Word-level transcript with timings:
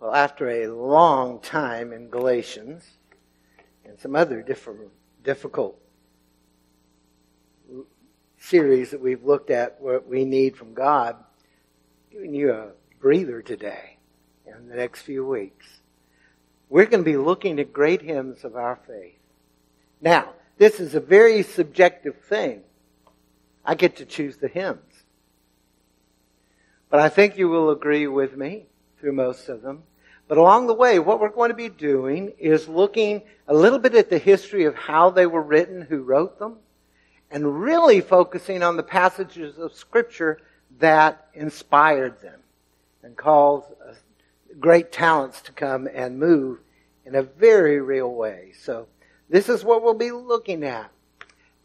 Well, 0.00 0.14
after 0.14 0.48
a 0.48 0.66
long 0.68 1.40
time 1.40 1.92
in 1.92 2.08
Galatians 2.08 2.84
and 3.84 3.98
some 3.98 4.16
other 4.16 4.40
different, 4.40 4.88
difficult 5.22 5.78
series 8.38 8.92
that 8.92 9.00
we've 9.02 9.22
looked 9.22 9.50
at, 9.50 9.78
what 9.78 10.08
we 10.08 10.24
need 10.24 10.56
from 10.56 10.72
God, 10.72 11.16
giving 12.10 12.34
you 12.34 12.50
a 12.50 12.68
breather 12.98 13.42
today 13.42 13.98
in 14.46 14.70
the 14.70 14.74
next 14.74 15.02
few 15.02 15.26
weeks. 15.26 15.66
We're 16.70 16.86
going 16.86 17.04
to 17.04 17.10
be 17.10 17.18
looking 17.18 17.60
at 17.60 17.70
great 17.70 18.00
hymns 18.00 18.42
of 18.42 18.56
our 18.56 18.76
faith. 18.86 19.18
Now, 20.00 20.30
this 20.56 20.80
is 20.80 20.94
a 20.94 21.00
very 21.00 21.42
subjective 21.42 22.16
thing. 22.22 22.62
I 23.66 23.74
get 23.74 23.96
to 23.96 24.06
choose 24.06 24.38
the 24.38 24.48
hymns. 24.48 25.04
But 26.88 27.00
I 27.00 27.10
think 27.10 27.36
you 27.36 27.50
will 27.50 27.68
agree 27.68 28.06
with 28.06 28.34
me 28.34 28.64
through 28.98 29.12
most 29.12 29.50
of 29.50 29.60
them. 29.60 29.82
But 30.30 30.38
along 30.38 30.68
the 30.68 30.74
way, 30.74 31.00
what 31.00 31.18
we're 31.18 31.28
going 31.28 31.48
to 31.48 31.56
be 31.56 31.68
doing 31.68 32.34
is 32.38 32.68
looking 32.68 33.22
a 33.48 33.52
little 33.52 33.80
bit 33.80 33.96
at 33.96 34.10
the 34.10 34.18
history 34.18 34.64
of 34.64 34.76
how 34.76 35.10
they 35.10 35.26
were 35.26 35.42
written, 35.42 35.82
who 35.82 36.02
wrote 36.02 36.38
them, 36.38 36.58
and 37.32 37.60
really 37.60 38.00
focusing 38.00 38.62
on 38.62 38.76
the 38.76 38.84
passages 38.84 39.58
of 39.58 39.74
Scripture 39.74 40.40
that 40.78 41.26
inspired 41.34 42.22
them 42.22 42.38
and 43.02 43.16
caused 43.16 43.72
uh, 43.84 43.94
great 44.60 44.92
talents 44.92 45.42
to 45.42 45.52
come 45.52 45.88
and 45.92 46.20
move 46.20 46.60
in 47.04 47.16
a 47.16 47.24
very 47.24 47.80
real 47.80 48.14
way. 48.14 48.52
So 48.56 48.86
this 49.28 49.48
is 49.48 49.64
what 49.64 49.82
we'll 49.82 49.94
be 49.94 50.12
looking 50.12 50.62
at. 50.62 50.92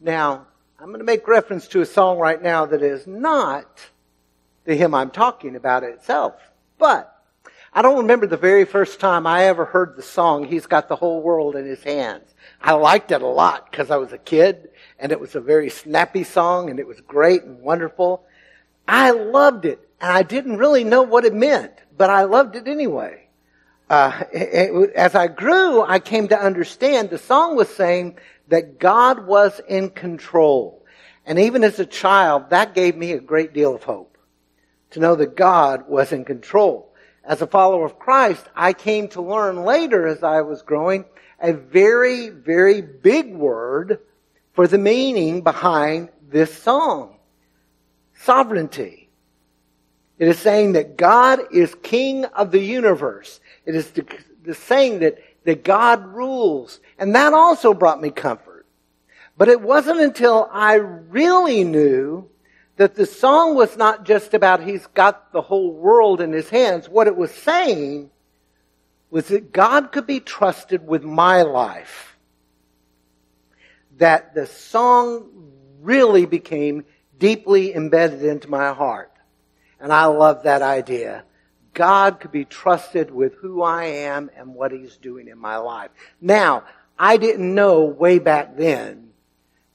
Now, 0.01 0.47
I'm 0.79 0.87
going 0.87 0.97
to 0.97 1.05
make 1.05 1.27
reference 1.27 1.67
to 1.67 1.81
a 1.81 1.85
song 1.85 2.17
right 2.17 2.41
now 2.41 2.65
that 2.65 2.81
is 2.81 3.05
not 3.05 3.79
the 4.63 4.75
hymn 4.75 4.95
I'm 4.95 5.11
talking 5.11 5.55
about 5.55 5.83
itself. 5.83 6.33
But 6.79 7.14
I 7.77 7.81
don't 7.81 7.97
remember 7.97 8.25
the 8.25 8.37
very 8.37 8.63
first 8.63 9.01
time 9.01 9.27
I 9.27 9.47
ever 9.47 9.65
heard 9.65 9.97
the 9.97 10.01
song, 10.01 10.45
He's 10.45 10.65
Got 10.65 10.87
the 10.87 10.95
Whole 10.95 11.21
World 11.21 11.57
in 11.57 11.65
His 11.65 11.83
Hands. 11.83 12.23
I 12.61 12.71
liked 12.71 13.11
it 13.11 13.21
a 13.21 13.27
lot 13.27 13.69
because 13.69 13.91
I 13.91 13.97
was 13.97 14.13
a 14.13 14.17
kid 14.17 14.69
and 14.97 15.11
it 15.11 15.19
was 15.19 15.35
a 15.35 15.41
very 15.41 15.69
snappy 15.69 16.23
song 16.23 16.69
and 16.69 16.79
it 16.79 16.87
was 16.87 17.01
great 17.01 17.43
and 17.43 17.59
wonderful. 17.59 18.23
I 18.87 19.11
loved 19.11 19.65
it 19.65 19.85
and 19.99 20.09
I 20.09 20.23
didn't 20.23 20.55
really 20.55 20.85
know 20.85 21.01
what 21.01 21.25
it 21.25 21.33
meant, 21.33 21.73
but 21.97 22.09
I 22.09 22.23
loved 22.23 22.55
it 22.55 22.65
anyway. 22.65 23.27
Uh, 23.89 24.23
it, 24.31 24.73
it, 24.73 24.93
as 24.93 25.13
I 25.13 25.27
grew, 25.27 25.81
I 25.81 25.99
came 25.99 26.29
to 26.29 26.39
understand 26.39 27.09
the 27.09 27.17
song 27.17 27.57
was 27.57 27.67
saying 27.67 28.17
that 28.47 28.79
God 28.79 29.27
was 29.27 29.59
in 29.67 29.89
control. 29.89 30.81
And 31.25 31.37
even 31.39 31.61
as 31.65 31.77
a 31.77 31.85
child, 31.85 32.51
that 32.51 32.73
gave 32.73 32.95
me 32.95 33.11
a 33.11 33.19
great 33.19 33.53
deal 33.53 33.75
of 33.75 33.83
hope 33.83 34.17
to 34.91 35.01
know 35.01 35.15
that 35.15 35.35
God 35.35 35.89
was 35.89 36.13
in 36.13 36.23
control. 36.23 36.93
As 37.25 37.41
a 37.41 37.47
follower 37.47 37.85
of 37.85 37.97
Christ, 37.97 38.45
I 38.55 38.73
came 38.73 39.07
to 39.09 39.21
learn 39.21 39.63
later 39.63 40.07
as 40.07 40.21
I 40.21 40.41
was 40.41 40.61
growing 40.61 41.05
a 41.39 41.53
very, 41.53 42.29
very 42.29 42.81
big 42.81 43.33
word 43.33 43.99
for 44.53 44.67
the 44.67 44.77
meaning 44.77 45.41
behind 45.41 46.09
this 46.29 46.55
song. 46.55 47.17
Sovereignty. 48.13 49.09
It 50.17 50.27
is 50.27 50.39
saying 50.39 50.73
that 50.73 50.97
God 50.97 51.39
is 51.51 51.75
king 51.83 52.25
of 52.25 52.51
the 52.51 52.59
universe. 52.59 53.39
It 53.65 53.75
is 53.75 53.89
the, 53.91 54.05
the 54.43 54.53
saying 54.53 54.99
that, 54.99 55.17
that 55.43 55.63
God 55.63 56.05
rules. 56.05 56.79
And 56.97 57.15
that 57.15 57.33
also 57.33 57.73
brought 57.73 58.01
me 58.01 58.11
comfort. 58.11 58.65
But 59.37 59.49
it 59.49 59.59
wasn't 59.59 59.99
until 59.99 60.47
I 60.51 60.75
really 60.75 61.63
knew 61.63 62.29
that 62.77 62.95
the 62.95 63.05
song 63.05 63.55
was 63.55 63.77
not 63.77 64.05
just 64.05 64.33
about 64.33 64.61
he's 64.61 64.85
got 64.87 65.31
the 65.31 65.41
whole 65.41 65.71
world 65.71 66.19
in 66.21 66.33
his 66.33 66.49
hands. 66.49 66.89
What 66.89 67.07
it 67.07 67.15
was 67.15 67.31
saying 67.31 68.09
was 69.09 69.27
that 69.29 69.53
God 69.53 69.91
could 69.91 70.05
be 70.05 70.19
trusted 70.19 70.85
with 70.85 71.03
my 71.03 71.43
life. 71.43 72.17
That 73.97 74.35
the 74.35 74.45
song 74.45 75.51
really 75.81 76.25
became 76.25 76.83
deeply 77.17 77.73
embedded 77.73 78.23
into 78.23 78.49
my 78.49 78.73
heart. 78.73 79.11
And 79.79 79.93
I 79.93 80.05
love 80.05 80.43
that 80.43 80.61
idea. 80.61 81.23
God 81.73 82.19
could 82.19 82.31
be 82.31 82.45
trusted 82.45 83.11
with 83.11 83.35
who 83.35 83.61
I 83.61 83.85
am 83.85 84.31
and 84.35 84.55
what 84.55 84.71
he's 84.71 84.97
doing 84.97 85.27
in 85.27 85.37
my 85.37 85.57
life. 85.57 85.91
Now, 86.19 86.63
I 86.97 87.17
didn't 87.17 87.53
know 87.53 87.83
way 87.83 88.19
back 88.19 88.57
then 88.57 89.11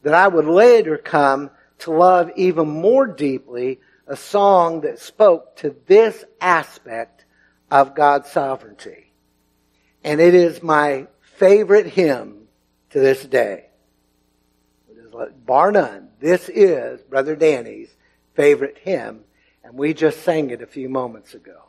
that 0.03 0.15
I 0.15 0.27
would 0.29 0.47
later 0.47 0.97
come 0.97 1.51
to 1.81 1.93
love 1.93 2.31
even 2.37 2.69
more 2.69 3.07
deeply 3.07 3.81
a 4.07 4.17
song 4.17 4.81
that 4.83 4.99
spoke 4.99 5.57
to 5.57 5.75
this 5.87 6.25
aspect 6.41 7.25
of 7.71 7.95
God's 7.95 8.31
sovereignty. 8.31 9.13
And 10.03 10.21
it 10.21 10.35
is 10.35 10.63
my 10.63 11.07
favorite 11.21 11.87
hymn 11.87 12.49
to 12.91 13.01
this 13.01 13.25
day. 13.25 13.67
Bar 15.45 15.73
none, 15.73 16.09
this 16.21 16.49
is 16.49 17.01
Brother 17.03 17.37
Danny's 17.37 17.95
favorite 18.35 18.79
hymn, 18.79 19.21
and 19.65 19.75
we 19.75 19.93
just 19.93 20.23
sang 20.23 20.51
it 20.51 20.63
a 20.63 20.67
few 20.67 20.89
moments 20.89 21.35
ago. 21.35 21.65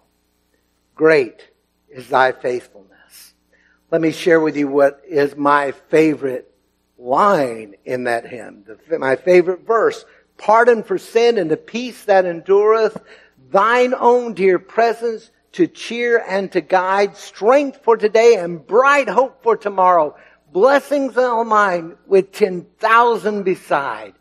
Great 0.96 1.50
is 1.90 2.08
thy 2.08 2.32
faithfulness. 2.32 3.34
Let 3.90 4.02
me 4.02 4.12
share 4.12 4.40
with 4.40 4.56
you 4.56 4.68
what 4.68 5.02
is 5.08 5.36
my 5.36 5.72
favorite 5.72 6.51
line 7.02 7.76
in 7.84 8.06
that 8.06 8.26
hymn. 8.26 8.64
The, 8.66 9.00
my 9.00 9.16
favorite 9.16 9.66
verse, 9.66 10.06
pardon 10.38 10.84
for 10.84 10.98
sin 10.98 11.38
and 11.38 11.50
the 11.50 11.58
peace 11.58 12.06
that 12.06 12.26
endureth, 12.26 12.98
thine 13.50 13.94
own 13.94 14.34
dear 14.34 14.60
presence 14.60 15.32
to 15.54 15.68
cheer 15.68 16.24
and 16.26 16.52
to 16.52 16.62
guide, 16.62 17.18
strength 17.18 17.82
for 17.84 17.98
today 17.98 18.36
and 18.36 18.66
bright 18.66 19.10
hope 19.10 19.44
for 19.44 19.58
tomorrow, 19.58 20.16
blessings 20.54 21.18
all 21.18 21.44
mine 21.44 21.98
with 22.06 22.32
10,000 22.32 23.44
beside. 23.44 24.14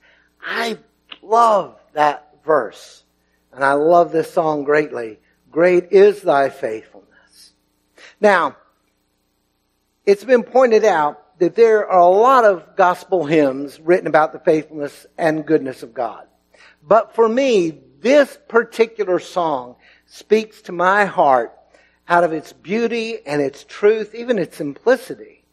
I 0.42 0.78
love 1.22 1.78
that 1.92 2.36
verse. 2.44 3.04
And 3.52 3.64
I 3.64 3.74
love 3.74 4.12
this 4.12 4.32
song 4.32 4.64
greatly. 4.64 5.18
Great 5.50 5.92
is 5.92 6.22
thy 6.22 6.48
faithfulness. 6.48 7.52
Now, 8.20 8.56
it's 10.06 10.24
been 10.24 10.42
pointed 10.42 10.84
out 10.84 11.22
that 11.40 11.54
there 11.54 11.88
are 11.88 12.00
a 12.00 12.06
lot 12.06 12.44
of 12.44 12.76
gospel 12.76 13.24
hymns 13.24 13.80
written 13.80 14.06
about 14.06 14.32
the 14.32 14.38
faithfulness 14.38 15.06
and 15.18 15.46
goodness 15.46 15.82
of 15.82 15.94
God. 15.94 16.26
But 16.86 17.14
for 17.14 17.28
me, 17.28 17.80
this 18.00 18.38
particular 18.46 19.18
song 19.18 19.76
speaks 20.06 20.60
to 20.62 20.72
my 20.72 21.06
heart 21.06 21.56
out 22.06 22.24
of 22.24 22.32
its 22.32 22.52
beauty 22.52 23.18
and 23.26 23.40
its 23.40 23.64
truth, 23.64 24.14
even 24.14 24.38
its 24.38 24.56
simplicity. 24.56 25.44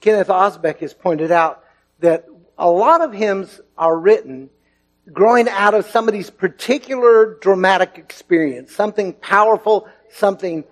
Kenneth 0.00 0.28
Osbeck 0.28 0.78
has 0.78 0.94
pointed 0.94 1.30
out 1.30 1.64
that 1.98 2.26
a 2.56 2.70
lot 2.70 3.02
of 3.02 3.12
hymns 3.12 3.60
are 3.76 3.98
written 3.98 4.48
growing 5.12 5.48
out 5.48 5.74
of 5.74 5.86
somebody's 5.86 6.30
particular 6.30 7.36
dramatic 7.40 7.98
experience, 7.98 8.72
something 8.72 9.12
powerful, 9.14 9.88
something 10.10 10.64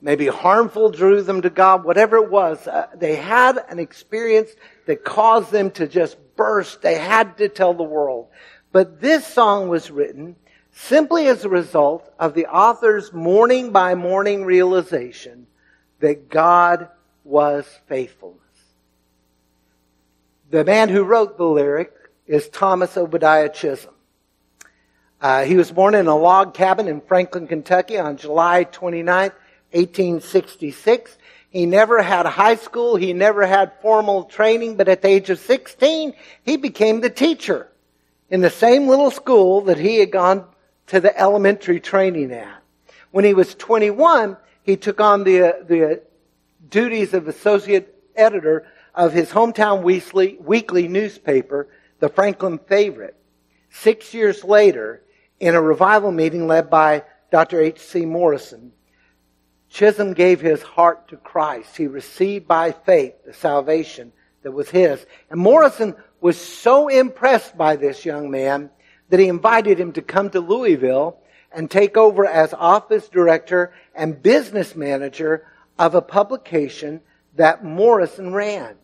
maybe 0.00 0.26
harmful 0.26 0.90
drew 0.90 1.22
them 1.22 1.42
to 1.42 1.50
God, 1.50 1.84
whatever 1.84 2.16
it 2.16 2.30
was. 2.30 2.66
Uh, 2.66 2.86
they 2.94 3.16
had 3.16 3.58
an 3.68 3.78
experience 3.78 4.50
that 4.86 5.04
caused 5.04 5.50
them 5.50 5.70
to 5.72 5.86
just 5.86 6.16
burst. 6.36 6.82
They 6.82 6.96
had 6.96 7.38
to 7.38 7.48
tell 7.48 7.74
the 7.74 7.82
world. 7.82 8.28
But 8.72 9.00
this 9.00 9.26
song 9.26 9.68
was 9.68 9.90
written 9.90 10.36
simply 10.72 11.26
as 11.26 11.44
a 11.44 11.48
result 11.48 12.12
of 12.18 12.34
the 12.34 12.46
author's 12.46 13.12
morning 13.12 13.72
by 13.72 13.94
morning 13.94 14.44
realization 14.44 15.46
that 15.98 16.28
God 16.28 16.88
was 17.24 17.66
faithfulness. 17.86 18.38
The 20.50 20.64
man 20.64 20.88
who 20.88 21.04
wrote 21.04 21.36
the 21.36 21.44
lyric 21.44 21.92
is 22.26 22.48
Thomas 22.48 22.96
Obadiah 22.96 23.48
Chisholm. 23.48 23.94
Uh, 25.20 25.44
he 25.44 25.56
was 25.56 25.70
born 25.70 25.94
in 25.94 26.06
a 26.06 26.16
log 26.16 26.54
cabin 26.54 26.88
in 26.88 27.00
Franklin, 27.02 27.46
Kentucky 27.46 27.98
on 27.98 28.16
July 28.16 28.64
29th, 28.64 29.32
1866. 29.72 31.16
He 31.50 31.66
never 31.66 32.02
had 32.02 32.26
high 32.26 32.56
school. 32.56 32.96
He 32.96 33.12
never 33.12 33.46
had 33.46 33.72
formal 33.80 34.24
training, 34.24 34.76
but 34.76 34.88
at 34.88 35.02
the 35.02 35.08
age 35.08 35.30
of 35.30 35.38
16, 35.40 36.14
he 36.44 36.56
became 36.56 37.00
the 37.00 37.10
teacher 37.10 37.68
in 38.28 38.40
the 38.40 38.50
same 38.50 38.88
little 38.88 39.10
school 39.10 39.62
that 39.62 39.78
he 39.78 39.98
had 39.98 40.12
gone 40.12 40.44
to 40.86 41.00
the 41.00 41.18
elementary 41.18 41.80
training 41.80 42.32
at. 42.32 42.62
When 43.10 43.24
he 43.24 43.34
was 43.34 43.54
21, 43.56 44.36
he 44.62 44.76
took 44.76 45.00
on 45.00 45.24
the, 45.24 45.42
uh, 45.42 45.52
the 45.66 46.02
duties 46.68 47.12
of 47.12 47.26
associate 47.26 47.94
editor 48.14 48.66
of 48.94 49.12
his 49.12 49.30
hometown 49.30 49.82
weekly, 49.82 50.36
weekly 50.40 50.86
newspaper, 50.88 51.68
the 51.98 52.08
Franklin 52.08 52.58
Favorite. 52.58 53.16
Six 53.70 54.14
years 54.14 54.44
later, 54.44 55.02
in 55.38 55.54
a 55.54 55.62
revival 55.62 56.12
meeting 56.12 56.46
led 56.46 56.70
by 56.70 57.04
Dr. 57.30 57.60
H.C. 57.60 58.04
Morrison, 58.04 58.72
Chisholm 59.70 60.14
gave 60.14 60.40
his 60.40 60.62
heart 60.62 61.08
to 61.08 61.16
Christ. 61.16 61.76
He 61.76 61.86
received 61.86 62.46
by 62.48 62.72
faith 62.72 63.14
the 63.24 63.32
salvation 63.32 64.12
that 64.42 64.50
was 64.50 64.68
his. 64.68 65.04
And 65.30 65.40
Morrison 65.40 65.94
was 66.20 66.38
so 66.38 66.88
impressed 66.88 67.56
by 67.56 67.76
this 67.76 68.04
young 68.04 68.30
man 68.30 68.70
that 69.08 69.20
he 69.20 69.28
invited 69.28 69.78
him 69.78 69.92
to 69.92 70.02
come 70.02 70.28
to 70.30 70.40
Louisville 70.40 71.18
and 71.52 71.70
take 71.70 71.96
over 71.96 72.26
as 72.26 72.52
office 72.52 73.08
director 73.08 73.72
and 73.94 74.20
business 74.20 74.74
manager 74.74 75.46
of 75.78 75.94
a 75.94 76.02
publication 76.02 77.00
that 77.36 77.64
Morrison 77.64 78.32
ran. 78.32 78.76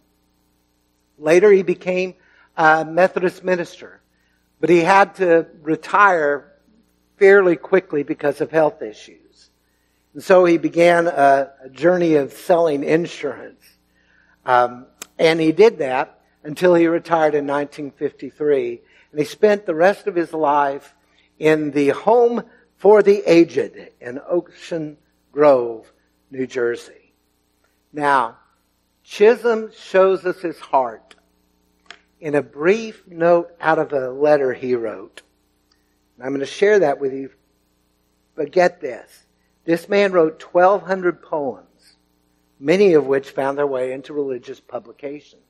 Later, 1.19 1.51
he 1.51 1.63
became 1.63 2.15
a 2.57 2.85
Methodist 2.85 3.43
minister, 3.43 4.01
but 4.61 4.71
he 4.71 4.81
had 4.81 5.17
to 5.17 5.47
retire 5.63 6.53
fairly 7.19 7.57
quickly 7.57 8.03
because 8.03 8.41
of 8.41 8.51
health 8.51 8.83
issues. 8.83 9.26
And 10.17 10.25
so 10.25 10.47
he 10.47 10.57
began 10.57 11.09
a, 11.09 11.53
a 11.65 11.69
journey 11.69 12.15
of 12.15 12.33
selling 12.33 12.85
insurance. 12.85 13.63
Um, 14.47 14.87
and 15.19 15.39
he 15.39 15.53
did 15.53 15.77
that 15.81 16.23
until 16.43 16.75
he 16.75 16.87
retired 16.87 17.35
in 17.35 17.47
1953. 17.47 18.81
And 19.11 19.21
he 19.21 19.27
spent 19.27 19.67
the 19.67 19.75
rest 19.75 20.07
of 20.07 20.15
his 20.15 20.33
life 20.33 20.95
in 21.39 21.71
the 21.71 21.91
home 21.91 22.45
for 22.79 23.03
the 23.03 23.23
aged 23.31 23.91
in 24.01 24.19
Ocean 24.27 24.97
Grove, 25.33 25.93
New 26.31 26.47
Jersey. 26.47 27.13
Now, 27.93 28.39
Chisholm 29.05 29.71
shows 29.79 30.25
us 30.25 30.41
his 30.41 30.59
heart 30.59 31.15
in 32.21 32.35
a 32.35 32.43
brief 32.43 33.07
note 33.07 33.51
out 33.61 33.79
of 33.79 33.93
a 33.93 34.09
letter 34.09 34.55
he 34.55 34.77
wrote. 34.77 35.21
And 36.17 36.25
I'm 36.25 36.31
going 36.31 36.41
to 36.41 36.47
share 36.47 36.79
that 36.79 37.01
with 37.01 37.13
you. 37.13 37.33
But 38.35 38.51
get 38.51 38.81
this. 38.81 39.26
This 39.67 39.89
man 39.89 40.13
wrote 40.13 40.41
1,200 40.41 41.23
poems, 41.23 41.97
many 42.61 42.95
of 42.95 43.07
which 43.07 43.31
found 43.31 43.59
their 43.59 43.67
way 43.67 43.93
into 43.93 44.15
religious 44.15 44.61
publications. 44.61 45.43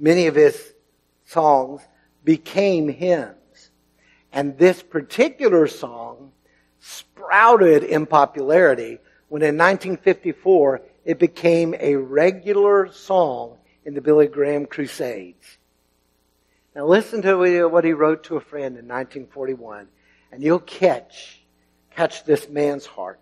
Many 0.00 0.26
of 0.26 0.34
his 0.34 0.74
songs 1.26 1.80
became 2.24 2.88
hymns. 2.88 3.70
And 4.32 4.58
this 4.58 4.82
particular 4.82 5.68
song 5.68 6.32
sprouted 6.80 7.84
in 7.84 8.06
popularity 8.06 8.98
when 9.28 9.42
in 9.42 9.56
1954 9.56 10.82
it 11.04 11.20
became 11.20 11.76
a 11.78 11.94
regular 11.94 12.90
song 12.92 13.58
in 13.84 13.94
the 13.94 14.00
Billy 14.00 14.26
Graham 14.26 14.66
Crusades. 14.66 15.58
Now 16.74 16.86
listen 16.86 17.22
to 17.22 17.68
what 17.68 17.84
he 17.84 17.92
wrote 17.92 18.24
to 18.24 18.36
a 18.36 18.40
friend 18.40 18.76
in 18.76 18.88
1941 18.88 19.86
and 20.32 20.42
you'll 20.42 20.58
catch, 20.58 21.40
catch 21.94 22.24
this 22.24 22.48
man's 22.48 22.86
heart. 22.86 23.20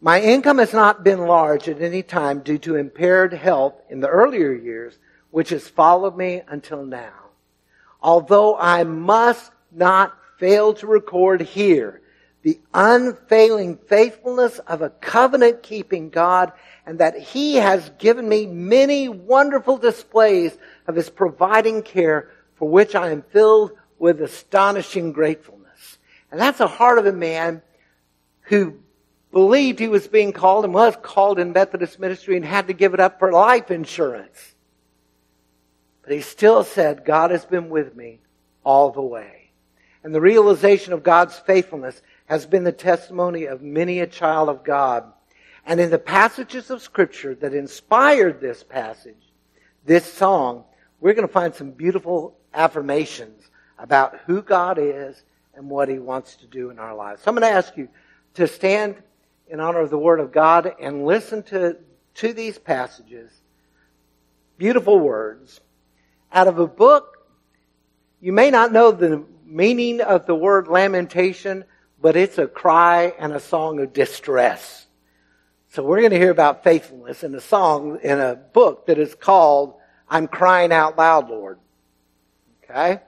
My 0.00 0.20
income 0.20 0.58
has 0.58 0.72
not 0.72 1.04
been 1.04 1.26
large 1.26 1.68
at 1.68 1.80
any 1.80 2.02
time 2.02 2.40
due 2.40 2.58
to 2.58 2.76
impaired 2.76 3.32
health 3.32 3.74
in 3.88 4.00
the 4.00 4.08
earlier 4.08 4.52
years, 4.52 4.98
which 5.30 5.48
has 5.50 5.68
followed 5.68 6.16
me 6.16 6.42
until 6.48 6.84
now. 6.84 7.30
Although 8.02 8.56
I 8.56 8.84
must 8.84 9.50
not 9.72 10.16
fail 10.38 10.74
to 10.74 10.86
record 10.86 11.40
here 11.40 12.02
the 12.42 12.60
unfailing 12.72 13.76
faithfulness 13.76 14.60
of 14.60 14.80
a 14.80 14.90
covenant 14.90 15.64
keeping 15.64 16.10
God 16.10 16.52
and 16.84 17.00
that 17.00 17.18
He 17.18 17.56
has 17.56 17.90
given 17.98 18.28
me 18.28 18.46
many 18.46 19.08
wonderful 19.08 19.78
displays 19.78 20.56
of 20.86 20.94
His 20.94 21.10
providing 21.10 21.82
care 21.82 22.30
for 22.54 22.68
which 22.68 22.94
I 22.94 23.10
am 23.10 23.22
filled 23.22 23.72
with 23.98 24.20
astonishing 24.20 25.12
gratefulness. 25.12 25.98
And 26.30 26.40
that's 26.40 26.58
the 26.58 26.68
heart 26.68 26.98
of 26.98 27.06
a 27.06 27.12
man 27.12 27.62
who 28.42 28.78
believed 29.36 29.78
he 29.78 29.86
was 29.86 30.08
being 30.08 30.32
called 30.32 30.64
and 30.64 30.72
was 30.72 30.96
called 31.02 31.38
in 31.38 31.52
Methodist 31.52 32.00
ministry 32.00 32.36
and 32.36 32.44
had 32.46 32.68
to 32.68 32.72
give 32.72 32.94
it 32.94 33.00
up 33.00 33.18
for 33.18 33.30
life 33.30 33.70
insurance. 33.70 34.54
But 36.00 36.14
he 36.14 36.22
still 36.22 36.64
said, 36.64 37.04
God 37.04 37.32
has 37.32 37.44
been 37.44 37.68
with 37.68 37.94
me 37.94 38.20
all 38.64 38.92
the 38.92 39.02
way. 39.02 39.50
And 40.02 40.14
the 40.14 40.22
realization 40.22 40.94
of 40.94 41.02
God's 41.02 41.38
faithfulness 41.38 42.00
has 42.24 42.46
been 42.46 42.64
the 42.64 42.72
testimony 42.72 43.44
of 43.44 43.60
many 43.60 44.00
a 44.00 44.06
child 44.06 44.48
of 44.48 44.64
God. 44.64 45.04
And 45.66 45.80
in 45.80 45.90
the 45.90 45.98
passages 45.98 46.70
of 46.70 46.80
scripture 46.80 47.34
that 47.34 47.52
inspired 47.52 48.40
this 48.40 48.64
passage, 48.64 49.34
this 49.84 50.10
song, 50.10 50.64
we're 50.98 51.12
going 51.12 51.28
to 51.28 51.34
find 51.34 51.54
some 51.54 51.72
beautiful 51.72 52.38
affirmations 52.54 53.50
about 53.78 54.18
who 54.24 54.40
God 54.40 54.78
is 54.80 55.22
and 55.54 55.68
what 55.68 55.90
He 55.90 55.98
wants 55.98 56.36
to 56.36 56.46
do 56.46 56.70
in 56.70 56.78
our 56.78 56.94
lives. 56.94 57.20
So 57.20 57.30
I'm 57.30 57.34
going 57.34 57.46
to 57.46 57.54
ask 57.54 57.76
you 57.76 57.90
to 58.32 58.46
stand 58.46 59.02
in 59.48 59.60
honor 59.60 59.80
of 59.80 59.90
the 59.90 59.98
Word 59.98 60.20
of 60.20 60.32
God 60.32 60.74
and 60.80 61.06
listen 61.06 61.42
to, 61.44 61.76
to 62.14 62.32
these 62.32 62.58
passages. 62.58 63.30
Beautiful 64.58 64.98
words 64.98 65.60
out 66.32 66.48
of 66.48 66.58
a 66.58 66.66
book. 66.66 67.18
You 68.20 68.32
may 68.32 68.50
not 68.50 68.72
know 68.72 68.90
the 68.90 69.24
meaning 69.44 70.00
of 70.00 70.26
the 70.26 70.34
word 70.34 70.68
lamentation, 70.68 71.64
but 72.00 72.16
it's 72.16 72.38
a 72.38 72.46
cry 72.46 73.14
and 73.18 73.32
a 73.32 73.40
song 73.40 73.80
of 73.80 73.92
distress. 73.92 74.86
So 75.70 75.82
we're 75.82 76.00
going 76.00 76.10
to 76.10 76.18
hear 76.18 76.30
about 76.30 76.64
faithfulness 76.64 77.22
in 77.22 77.34
a 77.34 77.40
song 77.40 77.98
in 78.02 78.18
a 78.18 78.34
book 78.34 78.86
that 78.86 78.98
is 78.98 79.14
called 79.14 79.74
I'm 80.08 80.28
Crying 80.28 80.72
Out 80.72 80.96
Loud, 80.96 81.28
Lord. 81.28 81.58
Okay? 82.64 83.00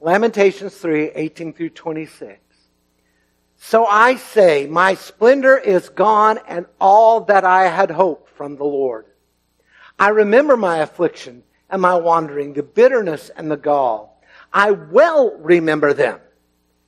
Lamentations 0.00 0.74
3, 0.76 1.12
18 1.14 1.52
through 1.52 1.70
26. 1.70 2.40
So 3.62 3.84
I 3.84 4.16
say, 4.16 4.66
my 4.66 4.94
splendor 4.94 5.56
is 5.56 5.90
gone 5.90 6.40
and 6.48 6.64
all 6.80 7.20
that 7.24 7.44
I 7.44 7.68
had 7.68 7.90
hoped 7.90 8.30
from 8.30 8.56
the 8.56 8.64
Lord. 8.64 9.04
I 9.98 10.08
remember 10.08 10.56
my 10.56 10.78
affliction 10.78 11.42
and 11.68 11.82
my 11.82 11.94
wandering, 11.94 12.54
the 12.54 12.62
bitterness 12.62 13.30
and 13.36 13.50
the 13.50 13.58
gall. 13.58 14.22
I 14.50 14.70
well 14.70 15.36
remember 15.36 15.92
them, 15.92 16.20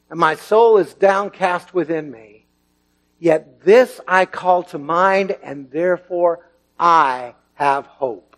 and 0.08 0.18
my 0.18 0.34
soul 0.34 0.78
is 0.78 0.94
downcast 0.94 1.74
within 1.74 2.10
me. 2.10 2.46
Yet 3.18 3.62
this 3.62 4.00
I 4.08 4.24
call 4.24 4.62
to 4.64 4.78
mind, 4.78 5.36
and 5.42 5.70
therefore 5.70 6.48
I 6.80 7.34
have 7.52 7.84
hope. 7.86 8.34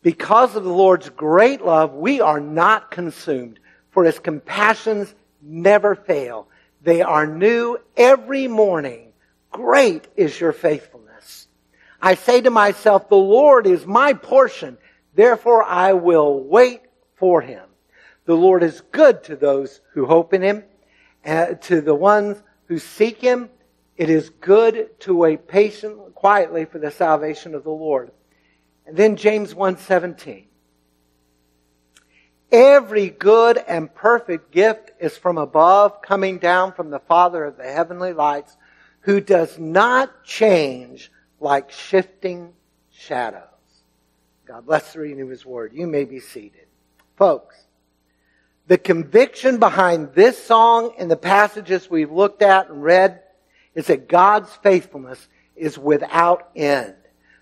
Because 0.00 0.56
of 0.56 0.64
the 0.64 0.72
Lord's 0.72 1.10
great 1.10 1.62
love, 1.62 1.92
we 1.92 2.22
are 2.22 2.40
not 2.40 2.90
consumed, 2.90 3.60
for 3.90 4.04
his 4.04 4.18
compassions 4.18 5.14
never 5.42 5.94
fail. 5.94 6.48
They 6.82 7.02
are 7.02 7.26
new 7.26 7.78
every 7.96 8.48
morning. 8.48 9.12
Great 9.50 10.06
is 10.16 10.38
your 10.38 10.52
faithfulness. 10.52 11.48
I 12.00 12.14
say 12.14 12.40
to 12.42 12.50
myself, 12.50 13.08
the 13.08 13.16
Lord 13.16 13.66
is 13.66 13.86
my 13.86 14.12
portion, 14.12 14.78
therefore 15.14 15.64
I 15.64 15.94
will 15.94 16.42
wait 16.44 16.82
for 17.16 17.40
him. 17.40 17.64
The 18.24 18.36
Lord 18.36 18.62
is 18.62 18.82
good 18.92 19.24
to 19.24 19.36
those 19.36 19.80
who 19.94 20.06
hope 20.06 20.34
in 20.34 20.42
him, 20.42 20.64
and 21.24 21.60
to 21.62 21.80
the 21.80 21.94
ones 21.94 22.40
who 22.66 22.78
seek 22.78 23.20
him. 23.20 23.50
It 23.96 24.10
is 24.10 24.30
good 24.30 25.00
to 25.00 25.14
wait 25.14 25.48
patiently, 25.48 26.12
quietly 26.14 26.64
for 26.66 26.78
the 26.78 26.90
salvation 26.90 27.54
of 27.54 27.64
the 27.64 27.70
Lord. 27.70 28.12
And 28.86 28.96
then 28.96 29.16
James 29.16 29.54
1:17. 29.54 30.47
Every 32.50 33.10
good 33.10 33.58
and 33.58 33.94
perfect 33.94 34.52
gift 34.52 34.92
is 34.98 35.16
from 35.16 35.36
above, 35.36 36.00
coming 36.00 36.38
down 36.38 36.72
from 36.72 36.90
the 36.90 37.00
Father 37.00 37.44
of 37.44 37.58
the 37.58 37.64
heavenly 37.64 38.12
lights, 38.12 38.56
who 39.00 39.20
does 39.20 39.58
not 39.58 40.24
change 40.24 41.12
like 41.40 41.70
shifting 41.70 42.54
shadows. 42.90 43.42
God 44.46 44.64
bless 44.64 44.94
the 44.94 45.00
reading 45.00 45.20
of 45.20 45.28
His 45.28 45.44
Word. 45.44 45.72
You 45.74 45.86
may 45.86 46.04
be 46.04 46.20
seated. 46.20 46.66
Folks, 47.16 47.54
the 48.66 48.78
conviction 48.78 49.58
behind 49.58 50.14
this 50.14 50.42
song 50.42 50.94
and 50.98 51.10
the 51.10 51.16
passages 51.16 51.90
we've 51.90 52.12
looked 52.12 52.42
at 52.42 52.70
and 52.70 52.82
read 52.82 53.22
is 53.74 53.88
that 53.88 54.08
God's 54.08 54.54
faithfulness 54.62 55.28
is 55.54 55.78
without 55.78 56.50
end. 56.56 56.94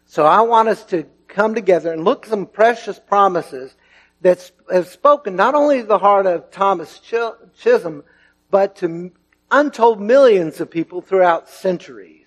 So 0.06 0.26
I 0.26 0.40
want 0.42 0.68
us 0.68 0.84
to 0.86 1.04
come 1.28 1.54
together 1.54 1.92
and 1.92 2.04
look 2.04 2.24
at 2.24 2.30
some 2.30 2.46
precious 2.46 2.98
promises 2.98 3.74
that 4.22 4.50
have 4.72 4.88
spoken 4.88 5.36
not 5.36 5.54
only 5.54 5.80
to 5.80 5.86
the 5.86 5.98
heart 5.98 6.26
of 6.26 6.50
Thomas 6.50 7.00
Chisholm, 7.00 8.02
but 8.50 8.76
to 8.76 9.12
untold 9.50 10.00
millions 10.00 10.60
of 10.60 10.70
people 10.70 11.00
throughout 11.00 11.48
centuries. 11.48 12.26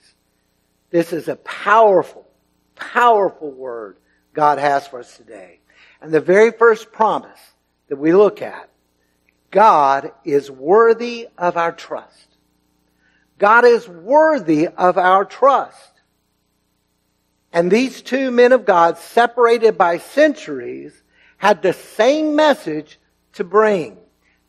This 0.90 1.14
is 1.14 1.28
a 1.28 1.36
powerful, 1.38 2.28
powerful 2.76 3.52
word 3.52 3.98
God 4.34 4.60
has 4.60 4.88
for 4.88 5.00
us 5.00 5.18
today. 5.18 5.60
And 6.02 6.12
the 6.12 6.22
very 6.22 6.52
first 6.52 6.92
promise 6.92 7.40
that 7.90 7.98
we 7.98 8.14
look 8.14 8.42
at, 8.42 8.70
God 9.52 10.12
is 10.24 10.50
worthy 10.50 11.28
of 11.38 11.58
our 11.58 11.72
trust. 11.72 12.28
God 13.38 13.66
is 13.66 13.88
worthy 13.88 14.68
of 14.68 14.98
our 14.98 15.26
trust. 15.26 15.94
And 17.52 17.72
these 17.72 18.02
two 18.02 18.30
men 18.32 18.52
of 18.52 18.66
God, 18.66 18.98
separated 18.98 19.78
by 19.78 19.98
centuries, 19.98 20.99
had 21.40 21.62
the 21.62 21.74
same 21.74 22.36
message 22.36 23.00
to 23.34 23.44
bring. 23.44 23.98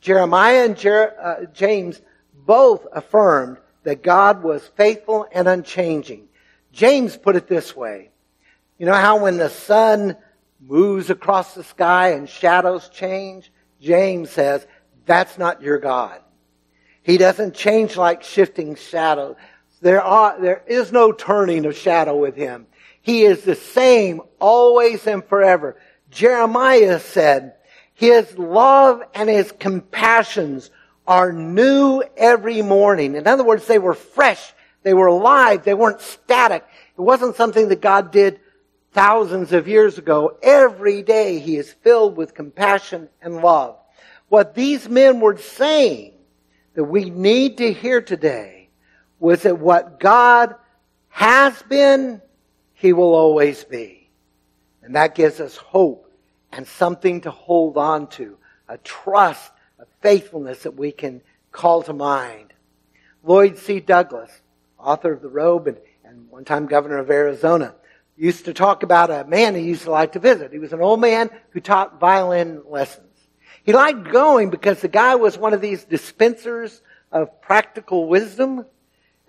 Jeremiah 0.00 0.64
and 0.64 0.76
Jer- 0.76 1.14
uh, 1.18 1.46
James 1.54 2.00
both 2.34 2.86
affirmed 2.92 3.58
that 3.84 4.02
God 4.02 4.42
was 4.42 4.66
faithful 4.76 5.26
and 5.32 5.48
unchanging. 5.48 6.28
James 6.72 7.16
put 7.16 7.36
it 7.36 7.46
this 7.46 7.74
way. 7.74 8.10
You 8.76 8.86
know 8.86 8.92
how 8.92 9.20
when 9.20 9.36
the 9.36 9.48
sun 9.48 10.16
moves 10.60 11.10
across 11.10 11.54
the 11.54 11.64
sky 11.64 12.10
and 12.10 12.28
shadows 12.28 12.88
change? 12.88 13.52
James 13.80 14.30
says, 14.30 14.66
that's 15.06 15.38
not 15.38 15.62
your 15.62 15.78
God. 15.78 16.20
He 17.02 17.18
doesn't 17.18 17.54
change 17.54 17.96
like 17.96 18.22
shifting 18.22 18.74
shadows. 18.74 19.36
There 19.80 20.02
are, 20.02 20.40
there 20.40 20.62
is 20.66 20.92
no 20.92 21.12
turning 21.12 21.66
of 21.66 21.76
shadow 21.76 22.16
with 22.16 22.36
him. 22.36 22.66
He 23.00 23.22
is 23.22 23.42
the 23.42 23.54
same 23.54 24.20
always 24.38 25.06
and 25.06 25.24
forever. 25.24 25.76
Jeremiah 26.10 26.98
said, 26.98 27.54
his 27.94 28.36
love 28.38 29.02
and 29.14 29.28
his 29.28 29.52
compassions 29.52 30.70
are 31.06 31.32
new 31.32 32.02
every 32.16 32.62
morning. 32.62 33.14
In 33.14 33.26
other 33.26 33.44
words, 33.44 33.66
they 33.66 33.78
were 33.78 33.94
fresh. 33.94 34.54
They 34.82 34.94
were 34.94 35.08
alive. 35.08 35.64
They 35.64 35.74
weren't 35.74 36.00
static. 36.00 36.64
It 36.96 37.00
wasn't 37.00 37.36
something 37.36 37.68
that 37.68 37.82
God 37.82 38.10
did 38.10 38.40
thousands 38.92 39.52
of 39.52 39.68
years 39.68 39.98
ago. 39.98 40.38
Every 40.42 41.02
day 41.02 41.38
he 41.40 41.56
is 41.56 41.72
filled 41.72 42.16
with 42.16 42.34
compassion 42.34 43.08
and 43.20 43.42
love. 43.42 43.76
What 44.28 44.54
these 44.54 44.88
men 44.88 45.20
were 45.20 45.36
saying 45.36 46.14
that 46.74 46.84
we 46.84 47.10
need 47.10 47.58
to 47.58 47.72
hear 47.72 48.00
today 48.00 48.70
was 49.18 49.42
that 49.42 49.58
what 49.58 50.00
God 50.00 50.54
has 51.08 51.60
been, 51.64 52.22
he 52.72 52.92
will 52.92 53.14
always 53.14 53.62
be. 53.64 53.99
And 54.90 54.96
that 54.96 55.14
gives 55.14 55.38
us 55.38 55.56
hope 55.56 56.12
and 56.50 56.66
something 56.66 57.20
to 57.20 57.30
hold 57.30 57.76
on 57.76 58.08
to, 58.08 58.36
a 58.68 58.76
trust, 58.78 59.52
a 59.78 59.84
faithfulness 60.00 60.64
that 60.64 60.74
we 60.74 60.90
can 60.90 61.22
call 61.52 61.84
to 61.84 61.92
mind. 61.92 62.52
Lloyd 63.22 63.56
C. 63.56 63.78
Douglas, 63.78 64.32
author 64.80 65.12
of 65.12 65.22
The 65.22 65.28
Robe 65.28 65.68
and, 65.68 65.76
and 66.04 66.28
one 66.28 66.44
time 66.44 66.66
governor 66.66 66.98
of 66.98 67.08
Arizona, 67.08 67.72
used 68.16 68.46
to 68.46 68.52
talk 68.52 68.82
about 68.82 69.12
a 69.12 69.22
man 69.28 69.54
he 69.54 69.60
used 69.60 69.84
to 69.84 69.92
like 69.92 70.10
to 70.14 70.18
visit. 70.18 70.52
He 70.52 70.58
was 70.58 70.72
an 70.72 70.80
old 70.80 71.00
man 71.00 71.30
who 71.50 71.60
taught 71.60 72.00
violin 72.00 72.62
lessons. 72.68 73.14
He 73.62 73.72
liked 73.72 74.10
going 74.10 74.50
because 74.50 74.80
the 74.80 74.88
guy 74.88 75.14
was 75.14 75.38
one 75.38 75.54
of 75.54 75.60
these 75.60 75.84
dispensers 75.84 76.82
of 77.12 77.40
practical 77.40 78.08
wisdom. 78.08 78.66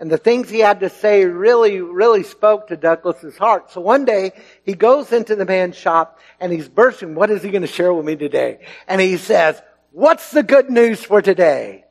And 0.02 0.10
the 0.10 0.18
things 0.18 0.50
he 0.50 0.60
had 0.60 0.80
to 0.80 0.90
say 0.90 1.26
really, 1.26 1.80
really 1.80 2.24
spoke 2.24 2.68
to 2.68 2.76
Douglas's 2.76 3.38
heart. 3.38 3.70
So 3.70 3.82
one 3.82 4.04
day 4.04 4.32
he 4.64 4.74
goes 4.74 5.12
into 5.12 5.36
the 5.36 5.46
man's 5.46 5.76
shop 5.76 6.20
and 6.40 6.52
he's 6.52 6.68
bursting. 6.68 7.14
What 7.14 7.30
is 7.30 7.44
he 7.44 7.52
going 7.52 7.62
to 7.62 7.68
share 7.68 7.94
with 7.94 8.04
me 8.04 8.16
today? 8.16 8.66
And 8.88 9.00
he 9.00 9.18
says, 9.18 9.62
what's 9.92 10.32
the 10.32 10.42
good 10.42 10.72
news 10.72 11.04
for 11.04 11.22
today? 11.22 11.86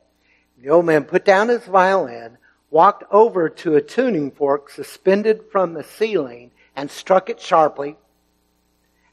The 0.61 0.71
old 0.71 0.85
man 0.85 1.05
put 1.05 1.23
down 1.23 1.47
his 1.47 1.63
violin, 1.63 2.37
walked 2.69 3.05
over 3.11 3.47
to 3.47 3.75
a 3.75 3.81
tuning 3.81 4.31
fork 4.31 4.71
suspended 4.71 5.45
from 5.49 5.73
the 5.73 5.83
ceiling 5.85 6.51
and 6.75 6.91
struck 6.91 7.29
it 7.29 7.39
sharply. 7.39 7.95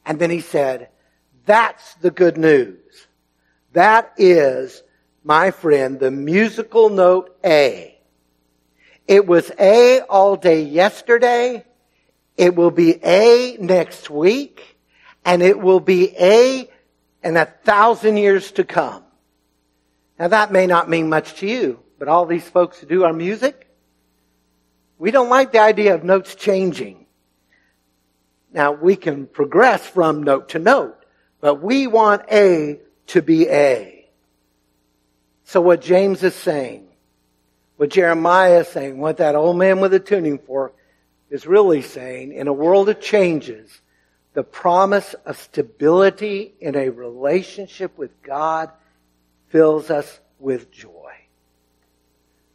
And 0.04 0.18
then 0.18 0.30
he 0.30 0.40
said, 0.40 0.88
that's 1.46 1.94
the 1.94 2.10
good 2.10 2.36
news. 2.36 3.06
That 3.74 4.12
is, 4.16 4.82
my 5.22 5.52
friend, 5.52 6.00
the 6.00 6.10
musical 6.10 6.90
note 6.90 7.38
A. 7.44 7.94
It 9.08 9.26
was 9.26 9.50
A 9.58 10.00
all 10.02 10.36
day 10.36 10.62
yesterday. 10.62 11.64
It 12.36 12.54
will 12.54 12.70
be 12.70 13.02
A 13.02 13.56
next 13.58 14.10
week. 14.10 14.76
And 15.24 15.42
it 15.42 15.58
will 15.58 15.80
be 15.80 16.14
A 16.20 16.68
in 17.24 17.36
a 17.36 17.46
thousand 17.46 18.18
years 18.18 18.52
to 18.52 18.64
come. 18.64 19.02
Now 20.18 20.28
that 20.28 20.52
may 20.52 20.66
not 20.66 20.90
mean 20.90 21.08
much 21.08 21.40
to 21.40 21.46
you, 21.46 21.80
but 21.98 22.08
all 22.08 22.26
these 22.26 22.48
folks 22.48 22.78
who 22.78 22.86
do 22.86 23.04
our 23.04 23.12
music, 23.12 23.66
we 24.98 25.10
don't 25.10 25.30
like 25.30 25.52
the 25.52 25.60
idea 25.60 25.94
of 25.94 26.04
notes 26.04 26.34
changing. 26.34 27.06
Now 28.52 28.72
we 28.72 28.96
can 28.96 29.26
progress 29.26 29.86
from 29.86 30.22
note 30.22 30.50
to 30.50 30.58
note, 30.58 31.04
but 31.40 31.62
we 31.62 31.86
want 31.86 32.22
A 32.30 32.80
to 33.08 33.22
be 33.22 33.48
A. 33.48 34.10
So 35.44 35.60
what 35.60 35.80
James 35.80 36.22
is 36.22 36.34
saying, 36.34 36.87
what 37.78 37.90
Jeremiah 37.90 38.60
is 38.60 38.68
saying, 38.68 38.98
what 38.98 39.18
that 39.18 39.36
old 39.36 39.56
man 39.56 39.78
with 39.78 39.94
a 39.94 40.00
tuning 40.00 40.38
fork 40.40 40.74
is 41.30 41.46
really 41.46 41.80
saying, 41.80 42.32
in 42.32 42.48
a 42.48 42.52
world 42.52 42.88
of 42.88 43.00
changes, 43.00 43.70
the 44.34 44.42
promise 44.42 45.14
of 45.24 45.38
stability 45.38 46.54
in 46.60 46.74
a 46.74 46.88
relationship 46.88 47.96
with 47.96 48.20
God 48.22 48.70
fills 49.50 49.90
us 49.90 50.18
with 50.40 50.72
joy. 50.72 51.12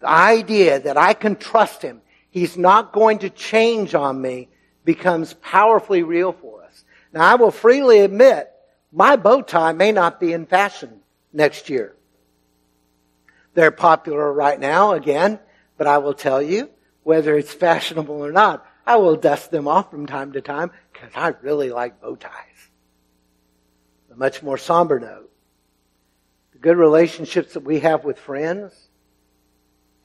The 0.01 0.09
idea 0.09 0.81
that 0.81 0.97
I 0.97 1.13
can 1.13 1.37
trust 1.37 1.81
Him, 1.81 2.01
He's 2.29 2.57
not 2.57 2.91
going 2.91 3.19
to 3.19 3.29
change 3.29 3.95
on 3.95 4.21
me, 4.21 4.49
becomes 4.83 5.35
powerfully 5.35 6.03
real 6.03 6.33
for 6.33 6.63
us. 6.63 6.83
Now, 7.13 7.31
I 7.31 7.35
will 7.35 7.51
freely 7.51 7.99
admit, 7.99 8.51
my 8.91 9.15
bow 9.15 9.41
tie 9.41 9.71
may 9.71 9.93
not 9.93 10.19
be 10.19 10.33
in 10.33 10.47
fashion 10.47 10.99
next 11.31 11.69
year. 11.69 11.95
They're 13.53 13.71
popular 13.71 14.31
right 14.31 14.59
now 14.59 14.93
again, 14.93 15.39
but 15.77 15.87
I 15.87 15.99
will 15.99 16.13
tell 16.13 16.41
you, 16.41 16.69
whether 17.03 17.37
it's 17.37 17.53
fashionable 17.53 18.15
or 18.15 18.31
not, 18.31 18.65
I 18.85 18.97
will 18.97 19.15
dust 19.15 19.51
them 19.51 19.67
off 19.67 19.91
from 19.91 20.07
time 20.07 20.33
to 20.33 20.41
time 20.41 20.71
because 20.91 21.11
I 21.15 21.35
really 21.41 21.69
like 21.69 22.01
bow 22.01 22.15
ties. 22.15 22.31
A 24.11 24.15
much 24.15 24.43
more 24.43 24.57
somber 24.57 24.99
note. 24.99 25.31
The 26.53 26.59
good 26.59 26.77
relationships 26.77 27.53
that 27.53 27.63
we 27.63 27.79
have 27.79 28.03
with 28.03 28.19
friends 28.19 28.73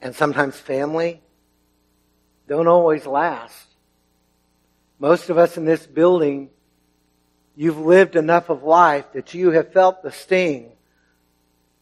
and 0.01 0.15
sometimes 0.15 0.57
family 0.57 1.21
don't 2.47 2.67
always 2.67 3.05
last. 3.05 3.67
Most 4.97 5.29
of 5.29 5.37
us 5.37 5.57
in 5.57 5.65
this 5.65 5.85
building, 5.85 6.49
you've 7.55 7.79
lived 7.79 8.15
enough 8.15 8.49
of 8.49 8.63
life 8.63 9.05
that 9.13 9.33
you 9.33 9.51
have 9.51 9.73
felt 9.73 10.03
the 10.03 10.11
sting 10.11 10.71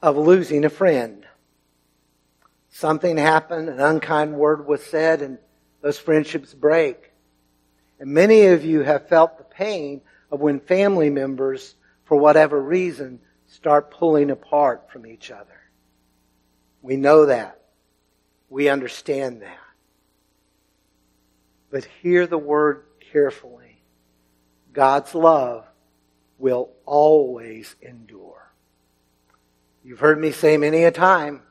of 0.02 0.18
losing 0.18 0.66
a 0.66 0.70
friend. 0.70 1.27
Something 2.70 3.18
happened, 3.18 3.70
an 3.70 3.80
unkind 3.80 4.36
word 4.36 4.68
was 4.68 4.84
said, 4.84 5.22
and 5.22 5.38
those 5.82 5.98
friendships 5.98 6.54
break. 6.54 7.12
And 8.00 8.12
many 8.12 8.48
of 8.48 8.64
you 8.64 8.82
have 8.82 9.08
felt 9.08 9.38
the 9.38 9.44
pain 9.44 10.02
of 10.32 10.40
when 10.40 10.60
family 10.60 11.10
members, 11.10 11.76
for 12.06 12.18
whatever 12.18 12.62
reason, 12.62 13.20
start 13.48 13.92
pulling 13.92 14.30
apart 14.30 14.92
from 14.92 15.06
each 15.08 15.32
other. 15.32 15.60
We 16.82 16.98
know 16.98 17.26
that. 17.26 17.60
We 18.50 18.70
understand 18.70 19.42
that. 19.42 19.58
But 21.70 21.86
hear 22.02 22.28
the 22.28 22.38
word 22.38 22.84
carefully. 23.12 23.82
God's 24.74 25.16
love 25.16 25.66
will 26.38 26.70
always 26.86 27.76
endure. 27.82 28.52
You've 29.84 30.00
heard 30.00 30.20
me 30.20 30.32
say 30.32 30.58
many 30.58 30.84
a 30.84 30.92
time, 30.92 31.42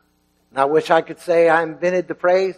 and 0.57 0.63
I 0.63 0.65
wish 0.65 0.91
I 0.91 1.03
could 1.03 1.19
say 1.19 1.51
I 1.51 1.63
invented 1.63 2.09
the 2.09 2.15
phrase. 2.15 2.55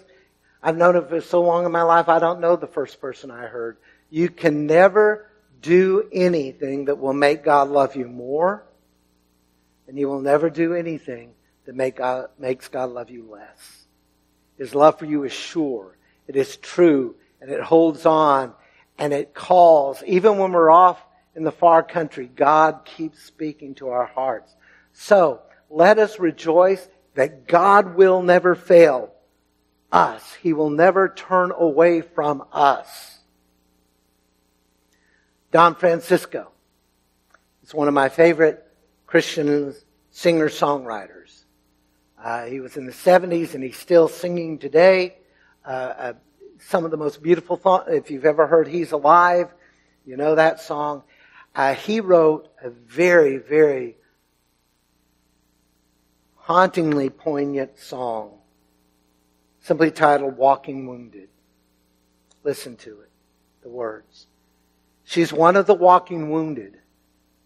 I've 0.62 0.76
known 0.76 0.94
it 0.94 1.08
for 1.08 1.20
so 1.20 1.42
long 1.42 1.66
in 1.66 1.72
my 1.72 1.82
life, 1.82 2.08
I 2.08 2.20
don't 2.20 2.38
know 2.38 2.54
the 2.54 2.68
first 2.68 3.00
person 3.00 3.28
I 3.28 3.46
heard. 3.46 3.76
You 4.08 4.28
can 4.28 4.68
never 4.68 5.28
do 5.60 6.08
anything 6.12 6.84
that 6.84 7.00
will 7.00 7.12
make 7.12 7.42
God 7.42 7.70
love 7.70 7.96
you 7.96 8.06
more, 8.06 8.64
and 9.88 9.98
you 9.98 10.06
will 10.06 10.20
never 10.20 10.48
do 10.48 10.74
anything 10.74 11.32
that 11.64 11.74
make 11.74 11.96
God, 11.96 12.28
makes 12.38 12.68
God 12.68 12.90
love 12.90 13.10
you 13.10 13.28
less. 13.28 13.86
His 14.56 14.76
love 14.76 15.00
for 15.00 15.04
you 15.04 15.24
is 15.24 15.32
sure, 15.32 15.98
it 16.28 16.36
is 16.36 16.56
true, 16.56 17.16
and 17.40 17.50
it 17.50 17.60
holds 17.60 18.06
on, 18.06 18.54
and 18.96 19.12
it 19.12 19.34
calls. 19.34 20.04
Even 20.06 20.38
when 20.38 20.52
we're 20.52 20.70
off 20.70 21.04
in 21.34 21.42
the 21.42 21.50
far 21.50 21.82
country, 21.82 22.30
God 22.32 22.84
keeps 22.84 23.20
speaking 23.24 23.74
to 23.76 23.88
our 23.88 24.06
hearts. 24.06 24.54
So, 24.92 25.40
let 25.68 25.98
us 25.98 26.20
rejoice 26.20 26.88
that 27.18 27.48
God 27.48 27.96
will 27.96 28.22
never 28.22 28.54
fail 28.54 29.12
us. 29.90 30.34
He 30.34 30.52
will 30.52 30.70
never 30.70 31.08
turn 31.08 31.50
away 31.50 32.00
from 32.00 32.44
us. 32.52 33.18
Don 35.50 35.74
Francisco 35.74 36.52
is 37.64 37.74
one 37.74 37.88
of 37.88 37.94
my 37.94 38.08
favorite 38.08 38.64
Christian 39.08 39.74
singer-songwriters. 40.12 41.42
Uh, 42.22 42.44
he 42.44 42.60
was 42.60 42.76
in 42.76 42.86
the 42.86 42.92
70s 42.92 43.54
and 43.54 43.64
he's 43.64 43.76
still 43.76 44.06
singing 44.06 44.56
today. 44.56 45.16
Uh, 45.66 45.70
uh, 45.70 46.12
some 46.60 46.84
of 46.84 46.92
the 46.92 46.96
most 46.96 47.20
beautiful 47.20 47.56
thought, 47.56 47.92
if 47.92 48.12
you've 48.12 48.26
ever 48.26 48.46
heard 48.46 48.68
He's 48.68 48.92
Alive, 48.92 49.52
you 50.06 50.16
know 50.16 50.36
that 50.36 50.60
song. 50.60 51.02
Uh, 51.52 51.74
he 51.74 51.98
wrote 51.98 52.48
a 52.62 52.70
very, 52.70 53.38
very 53.38 53.96
hauntingly 56.48 57.10
poignant 57.10 57.78
song, 57.78 58.30
simply 59.60 59.90
titled 59.90 60.34
Walking 60.38 60.86
Wounded. 60.86 61.28
Listen 62.42 62.74
to 62.76 63.02
it, 63.02 63.10
the 63.60 63.68
words. 63.68 64.26
She's 65.04 65.30
one 65.30 65.56
of 65.56 65.66
the 65.66 65.74
walking 65.74 66.30
wounded. 66.30 66.78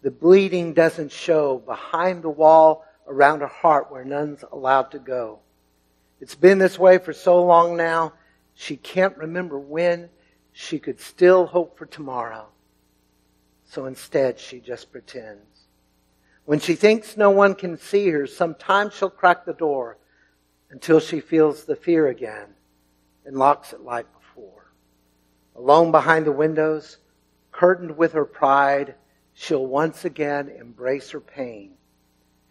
The 0.03 0.11
bleeding 0.11 0.71
doesn't 0.71 1.11
show 1.11 1.57
behind 1.57 2.23
the 2.23 2.29
wall 2.29 2.85
around 3.05 3.41
her 3.41 3.47
heart 3.47 3.91
where 3.91 4.05
none's 4.05 4.45
allowed 4.53 4.91
to 4.91 4.99
go. 4.99 5.39
It's 6.21 6.35
been 6.35 6.57
this 6.57 6.79
way 6.79 6.97
for 6.97 7.11
so 7.11 7.43
long 7.43 7.75
now, 7.75 8.13
she 8.53 8.77
can't 8.77 9.17
remember 9.17 9.59
when 9.59 10.07
she 10.53 10.79
could 10.79 11.01
still 11.01 11.45
hope 11.45 11.77
for 11.77 11.85
tomorrow. 11.85 12.47
So 13.65 13.85
instead, 13.85 14.39
she 14.39 14.61
just 14.61 14.93
pretends. 14.93 15.52
When 16.45 16.59
she 16.59 16.75
thinks 16.75 17.15
no 17.15 17.29
one 17.29 17.55
can 17.55 17.77
see 17.77 18.09
her, 18.09 18.27
sometimes 18.27 18.93
she'll 18.93 19.09
crack 19.09 19.45
the 19.45 19.53
door 19.53 19.97
until 20.69 20.99
she 20.99 21.19
feels 21.19 21.63
the 21.63 21.75
fear 21.75 22.07
again 22.07 22.47
and 23.25 23.37
locks 23.37 23.71
it 23.71 23.81
like 23.81 24.05
before. 24.13 24.73
Alone 25.55 25.91
behind 25.91 26.25
the 26.25 26.31
windows, 26.31 26.97
curtained 27.51 27.97
with 27.97 28.13
her 28.13 28.25
pride, 28.25 28.95
she'll 29.33 29.65
once 29.65 30.03
again 30.03 30.49
embrace 30.49 31.11
her 31.11 31.21
pain 31.21 31.75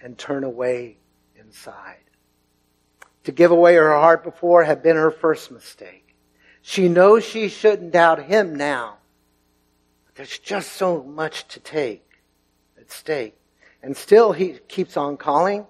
and 0.01 0.17
turn 0.17 0.45
away 0.45 0.97
inside. 1.37 1.97
To 3.25 3.33
give 3.33 3.51
away 3.51 3.75
her 3.75 3.93
heart 3.93 4.25
before 4.25 4.65
had 4.65 4.83
been 4.83 4.97
her 4.97 5.11
first 5.11 5.51
mistake. 5.51 6.15
She 6.63 6.89
knows 6.89 7.25
she 7.25 7.49
shouldn't 7.49 7.93
doubt 7.93 8.25
him 8.25 8.57
now. 8.57 8.99
But 10.07 10.15
there's 10.15 10.39
just 10.39 10.73
so 10.73 11.03
much 11.03 11.47
to 11.49 11.61
take 11.61 12.09
at 12.79 12.91
stake. 12.91 13.37
And 13.83 13.97
still 13.97 14.33
he 14.33 14.59
keeps 14.69 14.97
on 14.97 15.17
calling, 15.17 15.67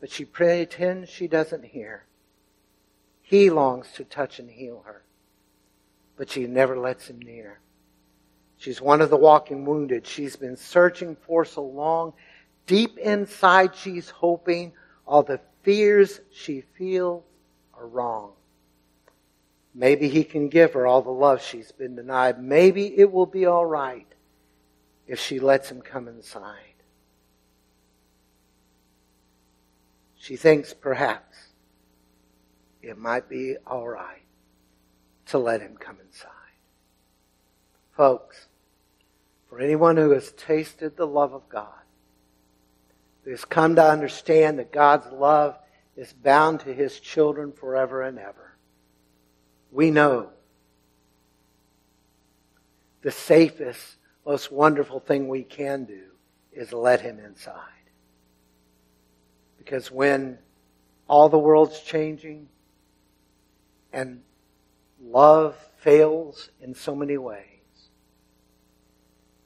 but 0.00 0.10
she 0.10 0.24
pretends 0.24 1.08
she 1.08 1.28
doesn't 1.28 1.64
hear. 1.64 2.04
He 3.20 3.50
longs 3.50 3.92
to 3.92 4.04
touch 4.04 4.40
and 4.40 4.50
heal 4.50 4.82
her, 4.84 5.04
but 6.16 6.30
she 6.30 6.46
never 6.46 6.76
lets 6.76 7.08
him 7.08 7.20
near. 7.20 7.60
She's 8.56 8.80
one 8.80 9.00
of 9.00 9.10
the 9.10 9.16
walking 9.16 9.64
wounded. 9.64 10.06
She's 10.06 10.36
been 10.36 10.56
searching 10.56 11.16
for 11.16 11.44
so 11.44 11.64
long. 11.64 12.12
Deep 12.66 12.98
inside, 12.98 13.74
she's 13.74 14.10
hoping 14.10 14.72
all 15.06 15.22
the 15.22 15.40
fears 15.62 16.20
she 16.32 16.62
feels 16.76 17.24
are 17.74 17.86
wrong. 17.86 18.32
Maybe 19.74 20.08
he 20.08 20.22
can 20.22 20.48
give 20.48 20.74
her 20.74 20.86
all 20.86 21.02
the 21.02 21.10
love 21.10 21.42
she's 21.42 21.72
been 21.72 21.96
denied. 21.96 22.42
Maybe 22.42 22.98
it 22.98 23.10
will 23.10 23.26
be 23.26 23.46
all 23.46 23.64
right 23.64 24.06
if 25.06 25.18
she 25.18 25.40
lets 25.40 25.70
him 25.70 25.80
come 25.80 26.06
inside. 26.08 26.71
She 30.22 30.36
thinks 30.36 30.72
perhaps 30.72 31.36
it 32.80 32.96
might 32.96 33.28
be 33.28 33.56
all 33.66 33.88
right 33.88 34.22
to 35.26 35.38
let 35.38 35.60
him 35.60 35.76
come 35.76 35.96
inside. 36.06 36.30
Folks, 37.96 38.46
for 39.48 39.58
anyone 39.58 39.96
who 39.96 40.10
has 40.10 40.30
tasted 40.30 40.96
the 40.96 41.08
love 41.08 41.34
of 41.34 41.48
God, 41.48 41.82
who 43.24 43.32
has 43.32 43.44
come 43.44 43.74
to 43.74 43.84
understand 43.84 44.60
that 44.60 44.70
God's 44.70 45.10
love 45.10 45.58
is 45.96 46.12
bound 46.12 46.60
to 46.60 46.72
his 46.72 47.00
children 47.00 47.50
forever 47.50 48.02
and 48.02 48.16
ever, 48.16 48.54
we 49.72 49.90
know 49.90 50.30
the 53.00 53.10
safest, 53.10 53.96
most 54.24 54.52
wonderful 54.52 55.00
thing 55.00 55.26
we 55.26 55.42
can 55.42 55.84
do 55.84 56.04
is 56.52 56.72
let 56.72 57.00
him 57.00 57.18
inside. 57.18 57.81
Because 59.64 59.92
when 59.92 60.38
all 61.06 61.28
the 61.28 61.38
world's 61.38 61.78
changing 61.80 62.48
and 63.92 64.22
love 65.00 65.54
fails 65.78 66.50
in 66.60 66.74
so 66.74 66.96
many 66.96 67.16
ways, 67.16 67.46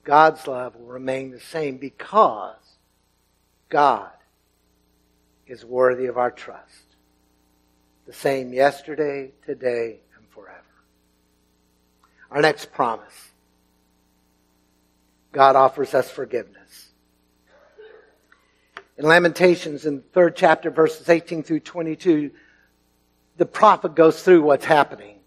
God's 0.04 0.46
love 0.46 0.75
will 0.75 0.87
remain 0.87 1.32
the 1.32 1.40
same 1.40 1.76
because 1.76 2.56
God 3.68 4.11
is 5.46 5.66
worthy 5.66 6.06
of 6.06 6.16
our 6.16 6.30
trust. 6.30 6.85
The 8.06 8.14
same 8.14 8.54
yesterday, 8.54 9.32
today, 9.44 9.99
and 10.16 10.26
forever. 10.30 10.62
Our 12.30 12.40
next 12.40 12.73
promise. 12.73 13.32
God 15.32 15.56
offers 15.56 15.92
us 15.92 16.11
forgiveness. 16.11 16.86
In 18.99 19.05
Lamentations, 19.05 19.85
in 19.85 19.97
the 19.97 20.03
third 20.03 20.37
chapter, 20.37 20.71
verses 20.71 21.09
18 21.09 21.43
through 21.43 21.61
22, 21.61 22.31
the 23.37 23.47
prophet 23.47 23.95
goes 23.95 24.23
through 24.23 24.43
what's 24.43 24.65
happening. 24.65 25.19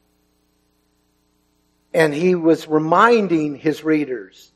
And 1.94 2.14
he 2.14 2.36
was 2.36 2.68
reminding 2.68 3.56
his 3.56 3.84
readers 3.84 4.52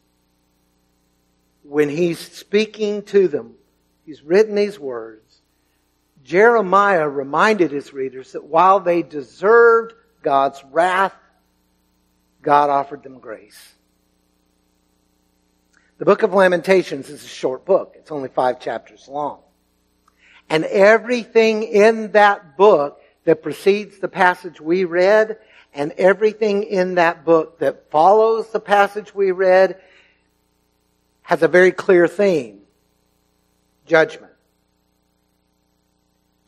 when 1.64 1.90
he's 1.90 2.20
speaking 2.20 3.04
to 3.04 3.28
them, 3.28 3.56
he's 4.06 4.22
written 4.22 4.56
these 4.56 4.80
words. 4.80 5.42
Jeremiah 6.24 7.08
reminded 7.08 7.72
his 7.72 7.94
readers 7.94 8.34
that 8.34 8.46
while 8.46 8.80
they 8.80 9.02
deserved 9.02 9.94
God's 10.22 10.64
wrath, 10.72 11.16
God 12.42 12.70
offered 12.70 13.04
them 13.04 13.20
grace. 13.20 13.74
The 16.04 16.12
book 16.12 16.24
of 16.24 16.34
Lamentations 16.34 17.08
is 17.08 17.24
a 17.24 17.30
short 17.30 17.64
book. 17.64 17.94
It's 17.98 18.12
only 18.12 18.28
five 18.28 18.60
chapters 18.60 19.08
long. 19.08 19.40
And 20.50 20.66
everything 20.66 21.64
in 21.64 22.12
that 22.12 22.58
book 22.58 23.00
that 23.24 23.42
precedes 23.42 24.00
the 24.00 24.10
passage 24.10 24.60
we 24.60 24.84
read 24.84 25.38
and 25.74 25.94
everything 25.94 26.64
in 26.64 26.96
that 26.96 27.24
book 27.24 27.60
that 27.60 27.90
follows 27.90 28.52
the 28.52 28.60
passage 28.60 29.16
we 29.16 29.32
read 29.32 29.80
has 31.22 31.42
a 31.42 31.48
very 31.48 31.72
clear 31.72 32.06
theme. 32.06 32.64
Judgment. 33.86 34.34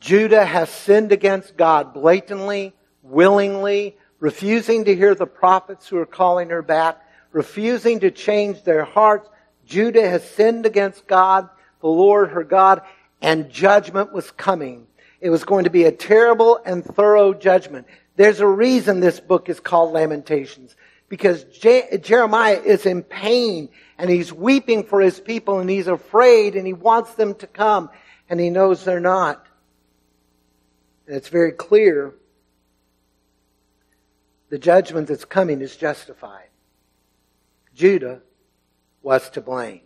Judah 0.00 0.44
has 0.44 0.68
sinned 0.68 1.12
against 1.12 1.56
God 1.56 1.94
blatantly, 1.94 2.74
willingly, 3.02 3.96
refusing 4.20 4.84
to 4.84 4.94
hear 4.94 5.14
the 5.14 5.26
prophets 5.26 5.88
who 5.88 5.96
are 5.96 6.04
calling 6.04 6.50
her 6.50 6.60
back, 6.60 7.00
refusing 7.32 8.00
to 8.00 8.10
change 8.10 8.62
their 8.62 8.84
hearts. 8.84 9.30
Judah 9.66 10.08
has 10.08 10.28
sinned 10.28 10.64
against 10.64 11.06
God, 11.06 11.48
the 11.80 11.88
Lord 11.88 12.30
her 12.30 12.44
God, 12.44 12.82
and 13.20 13.50
judgment 13.50 14.12
was 14.12 14.30
coming. 14.30 14.86
It 15.20 15.30
was 15.30 15.44
going 15.44 15.64
to 15.64 15.70
be 15.70 15.84
a 15.84 15.92
terrible 15.92 16.60
and 16.64 16.84
thorough 16.84 17.34
judgment. 17.34 17.86
There's 18.16 18.40
a 18.40 18.46
reason 18.46 19.00
this 19.00 19.20
book 19.20 19.48
is 19.48 19.60
called 19.60 19.92
Lamentations 19.92 20.76
because 21.08 21.44
Je- 21.44 21.98
Jeremiah 21.98 22.60
is 22.60 22.86
in 22.86 23.02
pain 23.02 23.68
and 23.98 24.08
he's 24.08 24.32
weeping 24.32 24.84
for 24.84 25.00
his 25.00 25.20
people 25.20 25.58
and 25.58 25.68
he's 25.68 25.86
afraid 25.86 26.56
and 26.56 26.66
he 26.66 26.72
wants 26.72 27.14
them 27.14 27.34
to 27.36 27.46
come 27.46 27.90
and 28.28 28.40
he 28.40 28.50
knows 28.50 28.84
they're 28.84 29.00
not. 29.00 29.44
And 31.06 31.16
it's 31.16 31.28
very 31.28 31.52
clear 31.52 32.14
the 34.48 34.58
judgment 34.58 35.08
that's 35.08 35.24
coming 35.24 35.60
is 35.60 35.76
justified. 35.76 36.48
Judah 37.74 38.22
was 39.06 39.30
to 39.30 39.40
blame. 39.40 39.82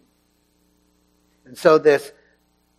And 1.44 1.56
so 1.56 1.76
this 1.76 2.10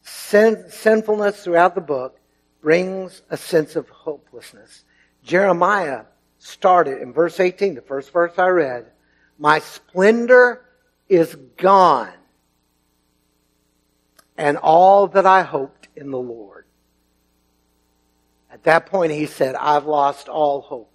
sin- 0.01 0.65
sinfulness 0.71 1.43
throughout 1.43 1.75
the 1.75 1.81
book 1.81 2.19
brings 2.63 3.21
a 3.29 3.37
sense 3.37 3.75
of 3.75 3.87
hopelessness. 3.89 4.83
Jeremiah 5.23 6.05
started 6.39 6.99
in 6.99 7.13
verse 7.13 7.39
18, 7.39 7.75
the 7.75 7.81
first 7.81 8.11
verse 8.11 8.39
I 8.39 8.47
read, 8.47 8.87
My 9.37 9.59
splendor 9.59 10.65
is 11.07 11.35
gone, 11.57 12.09
and 14.35 14.57
all 14.57 15.09
that 15.09 15.27
I 15.27 15.43
hoped 15.43 15.89
in 15.95 16.09
the 16.09 16.17
Lord. 16.17 16.65
At 18.51 18.63
that 18.63 18.87
point, 18.87 19.11
he 19.11 19.27
said, 19.27 19.53
I've 19.53 19.85
lost 19.85 20.27
all 20.27 20.61
hope. 20.61 20.91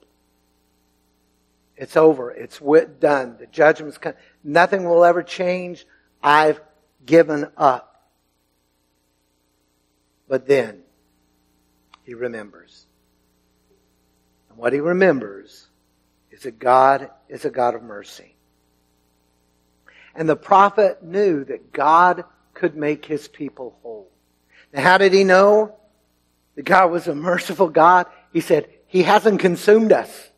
It's 1.77 1.97
over. 1.97 2.31
It's 2.31 2.59
done. 2.99 3.37
The 3.39 3.47
judgment's 3.47 3.99
come. 3.99 4.15
Nothing 4.47 4.85
will 4.85 5.05
ever 5.05 5.25
change. 5.25 5.85
I've 6.23 6.61
given 7.05 7.49
up. 7.57 8.11
But 10.29 10.47
then, 10.47 10.83
he 12.05 12.15
remembers. 12.15 12.87
And 14.49 14.57
what 14.57 14.73
he 14.73 14.79
remembers 14.79 15.67
is 16.31 16.43
that 16.43 16.61
God 16.61 17.11
is 17.29 17.45
a 17.45 17.51
God 17.51 17.75
of 17.75 17.83
mercy. 17.83 18.37
And 20.15 20.29
the 20.29 20.37
prophet 20.37 21.03
knew 21.03 21.45
that 21.45 21.73
God 21.73 22.25
could 22.55 22.77
make 22.77 23.05
his 23.05 23.27
people 23.27 23.77
whole. 23.83 24.09
Now, 24.73 24.83
how 24.83 24.99
did 24.99 25.13
he 25.13 25.25
know 25.25 25.75
that 26.55 26.65
God 26.65 26.93
was 26.93 27.09
a 27.09 27.17
merciful 27.17 27.69
God? 27.69 28.07
He 28.33 28.41
said, 28.41 28.69
He 28.87 29.03
hasn't 29.03 29.41
consumed 29.41 29.91
us. 29.91 30.31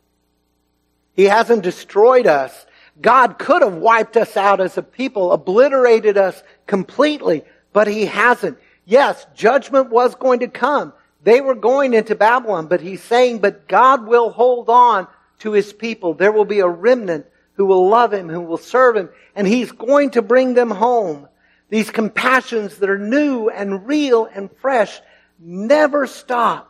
He 1.13 1.25
hasn't 1.25 1.61
destroyed 1.61 2.25
us. 2.25 2.65
God 3.01 3.39
could 3.39 3.61
have 3.61 3.75
wiped 3.75 4.17
us 4.17 4.35
out 4.35 4.59
as 4.59 4.77
a 4.77 4.83
people, 4.83 5.31
obliterated 5.31 6.17
us 6.17 6.41
completely, 6.67 7.43
but 7.71 7.87
He 7.87 8.05
hasn't. 8.05 8.57
Yes, 8.85 9.25
judgment 9.35 9.89
was 9.89 10.15
going 10.15 10.39
to 10.39 10.47
come. 10.47 10.93
They 11.21 11.41
were 11.41 11.55
going 11.55 11.93
into 11.93 12.15
Babylon, 12.15 12.67
but 12.67 12.81
he's 12.81 13.03
saying, 13.03 13.39
but 13.39 13.67
God 13.67 14.07
will 14.07 14.29
hold 14.29 14.69
on 14.69 15.07
to 15.39 15.51
his 15.51 15.73
people. 15.73 16.13
There 16.13 16.31
will 16.31 16.45
be 16.45 16.61
a 16.61 16.67
remnant 16.67 17.25
who 17.53 17.65
will 17.65 17.89
love 17.89 18.13
him, 18.13 18.29
who 18.29 18.41
will 18.41 18.57
serve 18.57 18.95
him, 18.95 19.09
and 19.35 19.47
he's 19.47 19.71
going 19.71 20.11
to 20.11 20.21
bring 20.21 20.53
them 20.53 20.71
home. 20.71 21.27
These 21.69 21.91
compassions 21.91 22.77
that 22.77 22.89
are 22.89 22.97
new 22.97 23.49
and 23.49 23.85
real 23.85 24.25
and 24.25 24.49
fresh 24.59 24.99
never 25.39 26.07
stop. 26.07 26.65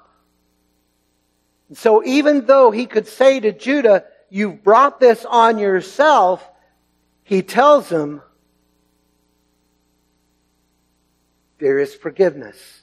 So 1.74 2.04
even 2.04 2.46
though 2.46 2.72
he 2.72 2.88
could 2.88 3.08
say 3.08 3.40
to 3.40 3.52
Judah, 3.52 4.06
You've 4.30 4.64
brought 4.64 5.00
this 5.00 5.26
on 5.26 5.58
yourself. 5.58 6.48
He 7.24 7.42
tells 7.42 7.90
him, 7.90 8.22
There 11.60 11.78
is 11.78 11.94
forgiveness 11.94 12.82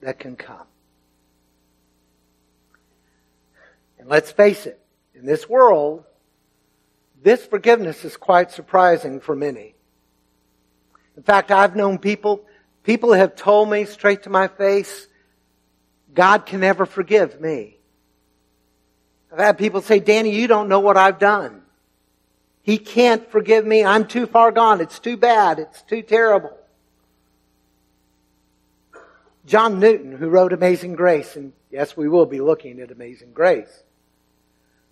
that 0.00 0.18
can 0.18 0.34
come. 0.34 0.66
And 3.98 4.08
let's 4.08 4.32
face 4.32 4.66
it, 4.66 4.80
in 5.14 5.24
this 5.24 5.48
world, 5.48 6.04
this 7.22 7.44
forgiveness 7.44 8.04
is 8.04 8.16
quite 8.16 8.50
surprising 8.50 9.20
for 9.20 9.34
many. 9.34 9.74
In 11.16 11.22
fact, 11.22 11.50
I've 11.50 11.74
known 11.74 11.98
people, 11.98 12.44
people 12.84 13.12
have 13.12 13.34
told 13.34 13.70
me 13.70 13.84
straight 13.84 14.24
to 14.24 14.30
my 14.30 14.48
face, 14.48 15.08
God 16.14 16.46
can 16.46 16.60
never 16.60 16.86
forgive 16.86 17.40
me. 17.40 17.77
I've 19.32 19.38
had 19.38 19.58
people 19.58 19.82
say, 19.82 19.98
Danny, 19.98 20.34
you 20.34 20.46
don't 20.46 20.68
know 20.68 20.80
what 20.80 20.96
I've 20.96 21.18
done. 21.18 21.62
He 22.62 22.78
can't 22.78 23.30
forgive 23.30 23.64
me. 23.64 23.84
I'm 23.84 24.06
too 24.06 24.26
far 24.26 24.52
gone. 24.52 24.80
It's 24.80 24.98
too 24.98 25.16
bad. 25.16 25.58
It's 25.58 25.82
too 25.82 26.02
terrible. 26.02 26.56
John 29.46 29.80
Newton, 29.80 30.12
who 30.12 30.28
wrote 30.28 30.52
Amazing 30.52 30.94
Grace, 30.94 31.34
and 31.34 31.52
yes, 31.70 31.96
we 31.96 32.08
will 32.08 32.26
be 32.26 32.40
looking 32.40 32.80
at 32.80 32.90
Amazing 32.90 33.32
Grace, 33.32 33.82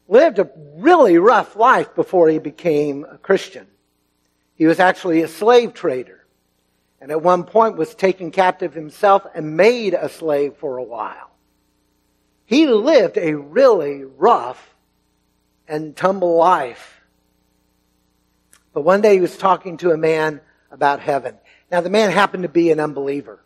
lived 0.08 0.38
a 0.38 0.50
really 0.76 1.18
rough 1.18 1.56
life 1.56 1.94
before 1.94 2.28
he 2.28 2.38
became 2.38 3.04
a 3.04 3.18
Christian. 3.18 3.66
He 4.54 4.66
was 4.66 4.80
actually 4.80 5.22
a 5.22 5.28
slave 5.28 5.74
trader. 5.74 6.24
And 7.00 7.10
at 7.10 7.22
one 7.22 7.44
point 7.44 7.76
was 7.76 7.94
taken 7.94 8.30
captive 8.30 8.72
himself 8.72 9.26
and 9.34 9.56
made 9.56 9.92
a 9.92 10.08
slave 10.08 10.54
for 10.56 10.78
a 10.78 10.82
while. 10.82 11.30
He 12.46 12.66
lived 12.66 13.18
a 13.18 13.34
really 13.34 14.04
rough 14.04 14.74
and 15.68 15.96
tumble 15.96 16.36
life. 16.36 17.00
But 18.72 18.82
one 18.82 19.00
day 19.00 19.14
he 19.14 19.20
was 19.20 19.36
talking 19.36 19.76
to 19.78 19.90
a 19.90 19.96
man 19.96 20.40
about 20.70 21.00
heaven. 21.00 21.36
Now 21.70 21.80
the 21.80 21.90
man 21.90 22.10
happened 22.10 22.44
to 22.44 22.48
be 22.48 22.70
an 22.70 22.80
unbeliever. 22.80 23.42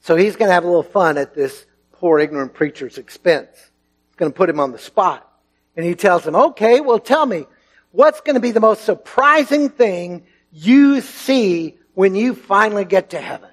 So 0.00 0.16
he's 0.16 0.36
going 0.36 0.48
to 0.48 0.54
have 0.54 0.64
a 0.64 0.68
little 0.68 0.82
fun 0.82 1.18
at 1.18 1.34
this 1.34 1.66
poor 1.92 2.18
ignorant 2.18 2.54
preacher's 2.54 2.96
expense. 2.96 3.50
He's 3.54 4.16
going 4.16 4.32
to 4.32 4.36
put 4.36 4.48
him 4.48 4.60
on 4.60 4.72
the 4.72 4.78
spot. 4.78 5.30
And 5.76 5.84
he 5.84 5.94
tells 5.94 6.26
him, 6.26 6.34
okay, 6.34 6.80
well 6.80 6.98
tell 6.98 7.26
me, 7.26 7.46
what's 7.90 8.22
going 8.22 8.34
to 8.34 8.40
be 8.40 8.52
the 8.52 8.60
most 8.60 8.84
surprising 8.84 9.68
thing 9.68 10.24
you 10.52 11.02
see 11.02 11.76
when 11.92 12.14
you 12.14 12.34
finally 12.34 12.86
get 12.86 13.10
to 13.10 13.20
heaven? 13.20 13.50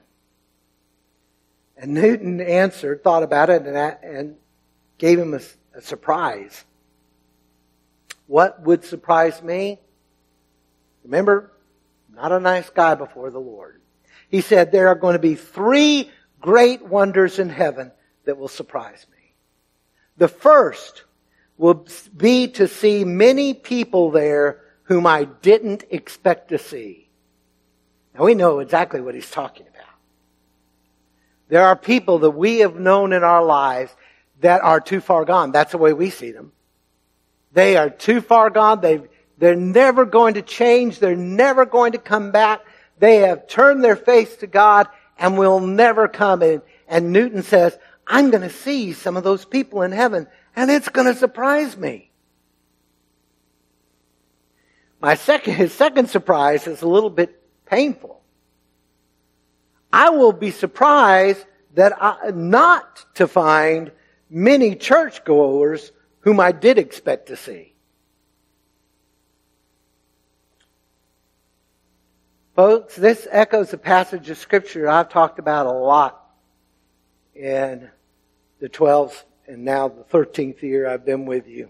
And 1.76 1.95
Newton 1.95 2.39
answered, 2.39 3.04
thought 3.04 3.23
about 3.23 3.49
it, 3.49 3.65
and, 3.65 3.76
and 3.76 4.36
gave 4.97 5.19
him 5.19 5.34
a, 5.34 5.41
a 5.77 5.82
surprise. 5.82 6.65
What 8.27 8.62
would 8.62 8.84
surprise 8.84 9.41
me? 9.41 9.79
Remember, 11.03 11.51
not 12.13 12.32
a 12.32 12.39
nice 12.39 12.69
guy 12.69 12.95
before 12.95 13.32
the 13.32 13.39
Lord. 13.39 13.82
He 14.29 14.41
said 14.41 14.71
there 14.71 14.88
are 14.88 14.95
going 14.95 15.13
to 15.13 15.19
be 15.19 15.36
three 15.36 16.10
great 16.39 16.84
wonders 16.84 17.39
in 17.39 17.49
heaven 17.49 17.91
that 18.25 18.38
will 18.38 18.47
surprise 18.47 19.06
me. 19.12 19.36
The 20.17 20.27
first 20.27 21.03
will 21.58 21.86
be 22.15 22.47
to 22.49 22.67
see 22.67 23.03
many 23.03 23.53
people 23.53 24.12
there 24.12 24.62
whom 24.84 25.08
I 25.08 25.25
didn't 25.25 25.86
expect 25.89 26.49
to 26.49 26.58
see. 26.58 27.10
Now 28.13 28.25
we 28.25 28.36
know 28.36 28.60
exactly 28.60 29.01
what 29.01 29.15
he's 29.15 29.29
talking 29.29 29.67
about. 29.67 29.84
There 31.49 31.63
are 31.63 31.75
people 31.75 32.19
that 32.19 32.32
we 32.32 32.60
have 32.60 32.75
known 32.75 33.13
in 33.13 33.23
our 33.23 33.43
lives 33.43 33.95
that 34.43 34.62
are 34.62 34.79
too 34.79 34.99
far 34.99 35.25
gone. 35.25 35.51
That's 35.51 35.71
the 35.71 35.77
way 35.77 35.93
we 35.93 36.10
see 36.10 36.32
them. 36.32 36.51
They 37.53 37.77
are 37.77 37.89
too 37.89 38.21
far 38.21 38.49
gone. 38.49 38.82
They, 38.82 39.01
they're 39.38 39.56
never 39.56 40.06
going 40.06 40.36
to 40.36 40.41
change. 40.41 40.99
They're 40.99 41.15
never 41.15 41.65
going 41.65 41.93
to 41.93 41.97
come 41.97 42.32
back. 42.32 42.62
They 42.99 43.17
have 43.17 43.47
turned 43.47 43.84
their 43.84 43.95
face 43.95 44.36
to 44.38 44.47
God 44.47 44.88
and 45.17 45.38
will 45.38 45.60
never 45.60 46.08
come 46.08 46.41
in. 46.41 46.62
And 46.88 47.12
Newton 47.12 47.41
says, 47.41 47.77
I'm 48.06 48.32
going 48.32 48.43
to 48.43 48.49
see 48.49 48.93
some 48.93 49.15
of 49.17 49.23
those 49.23 49.45
people 49.45 49.82
in 49.82 49.91
heaven 49.91 50.27
and 50.56 50.69
it's 50.69 50.89
going 50.89 51.08
to 51.08 51.17
surprise 51.17 51.77
me. 51.77 52.12
My 54.99 55.15
second, 55.15 55.56
his 55.56 55.73
second 55.73 56.10
surprise 56.10 56.67
is 56.67 56.82
a 56.82 56.88
little 56.88 57.10
bit 57.10 57.41
painful. 57.65 58.21
I 59.91 60.10
will 60.10 60.34
be 60.34 60.51
surprised 60.51 61.45
that 61.75 61.93
I, 62.01 62.32
not 62.32 63.06
to 63.15 63.27
find 63.27 63.91
many 64.33 64.75
churchgoers 64.75 65.91
whom 66.21 66.39
I 66.39 66.51
did 66.51 66.79
expect 66.79 67.27
to 67.27 67.37
see. 67.37 67.73
Folks, 72.55 72.95
this 72.95 73.27
echoes 73.31 73.73
a 73.73 73.77
passage 73.77 74.29
of 74.29 74.37
scripture 74.37 74.89
I've 74.89 75.09
talked 75.09 75.39
about 75.39 75.67
a 75.67 75.71
lot 75.71 76.19
in 77.35 77.89
the 78.59 78.69
12th 78.69 79.23
and 79.47 79.65
now 79.65 79.87
the 79.87 80.03
13th 80.03 80.61
year 80.61 80.87
I've 80.87 81.05
been 81.05 81.25
with 81.25 81.47
you. 81.47 81.69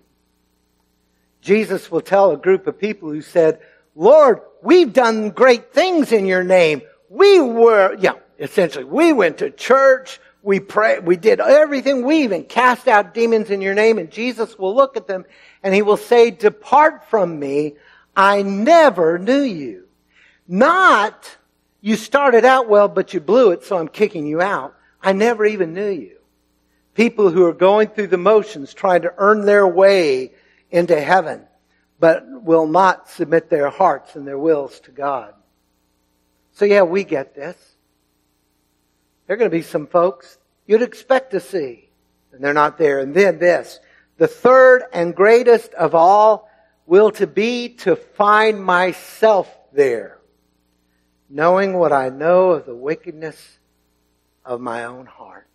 Jesus 1.42 1.92
will 1.92 2.02
tell 2.02 2.32
a 2.32 2.38
group 2.38 2.68
of 2.68 2.80
people 2.80 3.10
who 3.10 3.22
said, 3.22 3.60
Lord, 3.96 4.40
we've 4.62 4.94
done 4.94 5.32
great 5.32 5.74
things 5.74 6.12
in 6.12 6.26
your 6.26 6.44
name. 6.44 6.82
We 7.10 7.42
were, 7.42 7.96
yeah, 8.00 8.14
essentially, 8.40 8.86
we 8.86 9.12
went 9.12 9.40
to 9.40 9.52
church, 9.52 10.20
we 10.44 10.60
prayed, 10.60 11.06
we 11.06 11.16
did 11.16 11.40
everything, 11.40 12.06
we 12.06 12.24
even 12.24 12.44
cast 12.44 12.88
out 12.88 13.14
demons 13.14 13.50
in 13.50 13.62
your 13.62 13.74
name, 13.74 13.98
and 13.98 14.12
Jesus 14.12 14.60
will 14.60 14.76
look 14.76 14.98
at 14.98 15.08
them 15.08 15.26
and 15.64 15.74
he 15.74 15.82
will 15.82 15.98
say, 15.98 16.32
depart 16.32 17.10
from 17.10 17.40
me, 17.40 17.76
I 18.16 18.42
never 18.42 19.18
knew 19.18 19.42
you. 19.42 19.88
Not, 20.46 21.38
you 21.80 21.96
started 21.96 22.44
out 22.44 22.68
well, 22.68 22.90
but 22.90 23.14
you 23.14 23.22
blew 23.22 23.52
it, 23.52 23.64
so 23.64 23.78
I'm 23.78 23.88
kicking 23.88 24.28
you 24.28 24.42
out. 24.42 24.76
I 25.02 25.14
never 25.14 25.46
even 25.46 25.74
knew 25.74 25.90
you. 25.90 26.18
People 26.94 27.32
who 27.32 27.46
are 27.46 27.54
going 27.54 27.88
through 27.88 28.08
the 28.08 28.18
motions 28.18 28.74
trying 28.74 29.04
to 29.04 29.14
earn 29.18 29.46
their 29.46 29.66
way 29.66 30.34
into 30.70 31.00
heaven, 31.00 31.42
but 32.00 32.26
will 32.44 32.68
not 32.68 33.10
submit 33.10 33.50
their 33.50 33.70
hearts 33.70 34.18
and 34.18 34.28
their 34.28 34.38
wills 34.38 34.82
to 34.82 34.92
God. 34.92 35.34
So 36.52 36.66
yeah, 36.66 36.82
we 36.82 37.06
get 37.06 37.34
this. 37.34 37.58
There 39.26 39.36
are 39.36 39.38
going 39.38 39.50
to 39.50 39.58
be 39.58 39.64
some 39.64 39.88
folks 39.88 40.38
you'd 40.66 40.82
expect 40.82 41.32
to 41.32 41.40
see, 41.40 41.90
and 42.32 42.44
they're 42.44 42.54
not 42.54 42.78
there. 42.78 43.00
And 43.00 43.14
then 43.14 43.40
this, 43.40 43.80
the 44.18 44.28
third 44.28 44.84
and 44.94 45.16
greatest 45.16 45.74
of 45.74 45.96
all 45.96 46.50
will 46.86 47.12
to 47.12 47.28
be 47.28 47.70
to 47.70 47.96
find 47.96 48.64
myself 48.64 49.54
there, 49.72 50.20
knowing 51.30 51.74
what 51.74 51.94
I 51.94 52.10
know 52.10 52.52
of 52.52 52.66
the 52.66 52.76
wickedness 52.76 53.60
of 54.46 54.60
my 54.60 54.84
own 54.86 55.06
heart. 55.06 55.48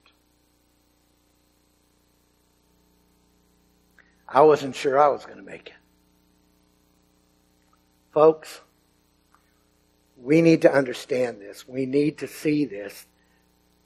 I 4.26 4.42
wasn't 4.42 4.76
sure 4.76 4.98
I 4.98 5.08
was 5.08 5.24
going 5.24 5.38
to 5.38 5.44
make 5.44 5.68
it. 5.68 5.74
Folks, 8.12 8.60
we 10.16 10.42
need 10.42 10.62
to 10.62 10.72
understand 10.72 11.40
this. 11.40 11.66
We 11.66 11.86
need 11.86 12.18
to 12.18 12.28
see 12.28 12.64
this. 12.64 13.06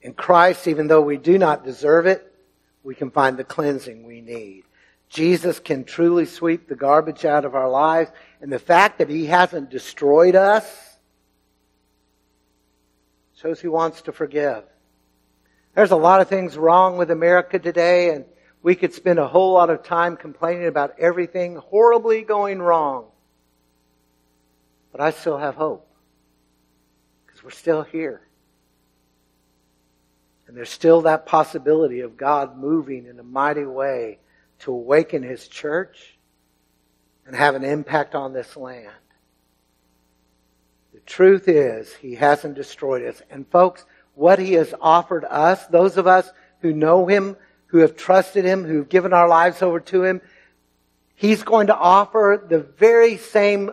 In 0.03 0.15
Christ, 0.15 0.67
even 0.67 0.89
though 0.89 1.01
we 1.01 1.17
do 1.17 1.39
not 1.39 1.65
deserve 1.65 2.07
it, 2.07 2.29
we 2.83 2.95
can 2.95 3.11
find 3.11 3.37
the 3.37 3.45
cleansing 3.45 4.05
we 4.05 4.21
need. 4.21 4.65
Jesus 5.09 5.61
can 5.61 5.85
truly 5.85 6.27
sweep 6.27 6.69
the 6.69 6.75
garbage 6.75 7.25
out 7.25 7.45
of 7.45 7.55
our 7.55 7.71
lives, 7.71 8.11
and 8.41 8.53
the 8.53 8.59
fact 8.59 8.99
that 8.99 9.09
He 9.09 9.27
hasn't 9.27 9.71
destroyed 9.71 10.35
us 10.35 10.99
shows 13.37 13.61
He 13.61 13.69
wants 13.69 14.03
to 14.03 14.13
forgive. 14.13 14.65
There's 15.75 15.91
a 15.91 15.97
lot 15.97 16.21
of 16.21 16.29
things 16.29 16.57
wrong 16.57 16.97
with 16.97 17.11
America 17.11 17.59
today, 17.59 18.11
and 18.11 18.25
we 18.63 18.75
could 18.75 18.93
spend 18.93 19.19
a 19.19 19.29
whole 19.29 19.53
lot 19.55 19.71
of 19.71 19.85
time 19.85 20.17
complaining 20.17 20.67
about 20.67 20.99
everything 20.99 21.57
horribly 21.57 22.23
going 22.23 22.61
wrong. 22.61 23.07
But 24.91 25.01
I 25.01 25.11
still 25.11 25.39
have 25.39 25.55
hope. 25.55 25.89
Because 27.27 27.43
we're 27.43 27.51
still 27.51 27.83
here. 27.83 28.23
And 30.53 30.59
there's 30.59 30.69
still 30.69 31.01
that 31.01 31.25
possibility 31.25 32.01
of 32.01 32.19
God 32.19 32.59
moving 32.59 33.07
in 33.07 33.19
a 33.19 33.23
mighty 33.23 33.65
way 33.65 34.19
to 34.59 34.71
awaken 34.71 35.23
His 35.23 35.49
church 35.49 36.19
and 37.27 37.35
have 37.35 37.55
an 37.55 37.65
impact 37.65 38.15
on 38.15 38.35
this 38.35 38.55
land. 38.55 38.93
The 40.93 41.01
truth 41.07 41.49
is, 41.49 41.91
He 41.95 42.17
hasn't 42.17 42.55
destroyed 42.55 43.03
us. 43.03 43.23
And 43.31 43.49
folks, 43.49 43.87
what 44.15 44.39
He 44.39 44.53
has 44.53 44.75
offered 44.79 45.25
us, 45.25 45.67
those 45.69 45.97
of 45.97 46.07
us 46.07 46.31
who 46.61 46.75
know 46.75 47.07
Him 47.07 47.35
who 47.69 47.79
have 47.79 47.97
trusted 47.97 48.45
Him, 48.45 48.65
who've 48.65 48.91
given 48.91 49.15
our 49.15 49.29
lives 49.29 49.63
over 49.63 49.81
to 49.81 50.05
Him, 50.05 50.21
He's 51.15 51.43
going 51.45 51.69
to 51.69 51.75
offer 51.75 52.45
the 52.47 52.61
very 52.61 53.17
same 53.17 53.71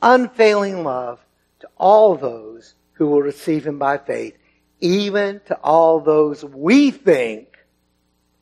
unfailing 0.00 0.84
love 0.84 1.20
to 1.60 1.68
all 1.76 2.14
those 2.14 2.76
who 2.94 3.08
will 3.08 3.20
receive 3.20 3.66
Him 3.66 3.78
by 3.78 3.98
faith, 3.98 4.38
even 4.82 5.40
to 5.46 5.54
all 5.62 6.00
those 6.00 6.44
we 6.44 6.90
think 6.90 7.56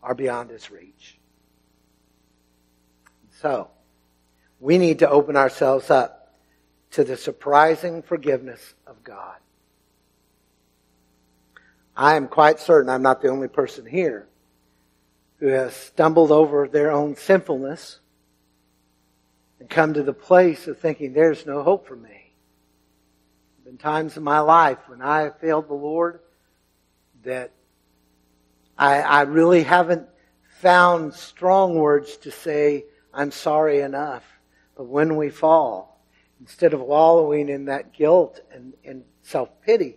are 0.03 0.15
beyond 0.15 0.51
His 0.51 0.71
reach. 0.71 1.19
So, 3.41 3.71
we 4.59 4.79
need 4.79 4.99
to 5.01 5.09
open 5.09 5.37
ourselves 5.37 5.91
up 5.91 6.35
to 6.93 7.05
the 7.05 7.17
surprising 7.17 8.03
forgiveness 8.03 8.75
of 8.87 9.05
God. 9.05 9.37
I 11.97 12.17
am 12.17 12.29
quite 12.29 12.59
certain 12.59 12.91
I'm 12.91 13.03
not 13.03 13.21
the 13.21 13.29
only 13.29 13.49
person 13.49 13.85
here 13.87 14.27
who 15.39 15.49
has 15.49 15.75
stumbled 15.75 16.33
over 16.33 16.67
their 16.67 16.91
own 16.91 17.17
sinfulness 17.17 18.01
and 19.59 19.69
come 19.69 19.95
to 19.95 20.03
the 20.03 20.13
place 20.13 20.67
of 20.67 20.79
thinking 20.79 21.13
there's 21.13 21.45
no 21.47 21.63
hope 21.63 21.87
for 21.87 21.97
me. 21.97 22.09
There 22.09 22.19
have 23.57 23.65
been 23.65 23.77
times 23.79 24.17
in 24.17 24.23
my 24.23 24.41
life 24.41 24.79
when 24.87 25.03
I 25.03 25.23
have 25.23 25.39
failed 25.39 25.69
the 25.69 25.75
Lord 25.75 26.21
that 27.25 27.53
I, 28.79 29.01
I 29.01 29.23
really 29.23 29.63
haven't 29.63 30.07
found 30.61 31.15
strong 31.15 31.75
words 31.75 32.17
to 32.19 32.31
say, 32.31 32.85
I'm 33.13 33.31
sorry 33.31 33.81
enough. 33.81 34.25
But 34.77 34.85
when 34.85 35.17
we 35.17 35.31
fall, 35.31 36.03
instead 36.41 36.73
of 36.73 36.81
wallowing 36.81 37.49
in 37.49 37.67
that 37.67 37.93
guilt 37.93 38.41
and, 38.53 38.75
and 38.85 39.05
self-pity, 39.23 39.97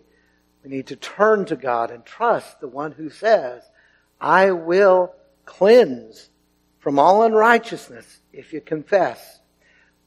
we 0.62 0.70
need 0.70 0.86
to 0.88 0.96
turn 0.96 1.44
to 1.46 1.56
God 1.56 1.90
and 1.90 2.04
trust 2.04 2.60
the 2.60 2.68
one 2.68 2.92
who 2.92 3.10
says, 3.10 3.62
I 4.20 4.50
will 4.52 5.14
cleanse 5.44 6.30
from 6.80 6.98
all 6.98 7.22
unrighteousness 7.22 8.20
if 8.32 8.52
you 8.52 8.60
confess. 8.60 9.40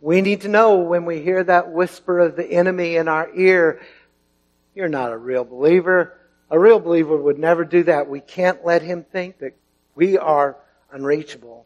We 0.02 0.22
need 0.22 0.42
to 0.42 0.48
know 0.48 0.78
when 0.78 1.06
we 1.06 1.22
hear 1.22 1.44
that 1.44 1.72
whisper 1.72 2.20
of 2.20 2.36
the 2.36 2.46
enemy 2.46 2.98
in 2.98 3.08
our 3.08 3.34
ear, 3.34 3.82
you're 4.76 4.88
not 4.88 5.12
a 5.12 5.18
real 5.18 5.44
believer. 5.44 6.20
A 6.50 6.60
real 6.60 6.80
believer 6.80 7.18
would 7.18 7.40
never 7.40 7.66
do 7.66 7.84
that. 7.84 8.10
We 8.10 8.22
can't 8.22 8.66
let 8.66 8.82
him 8.82 9.04
think 9.04 9.40
that 9.40 9.56
we 9.96 10.18
are 10.18 10.58
unreachable. 10.92 11.66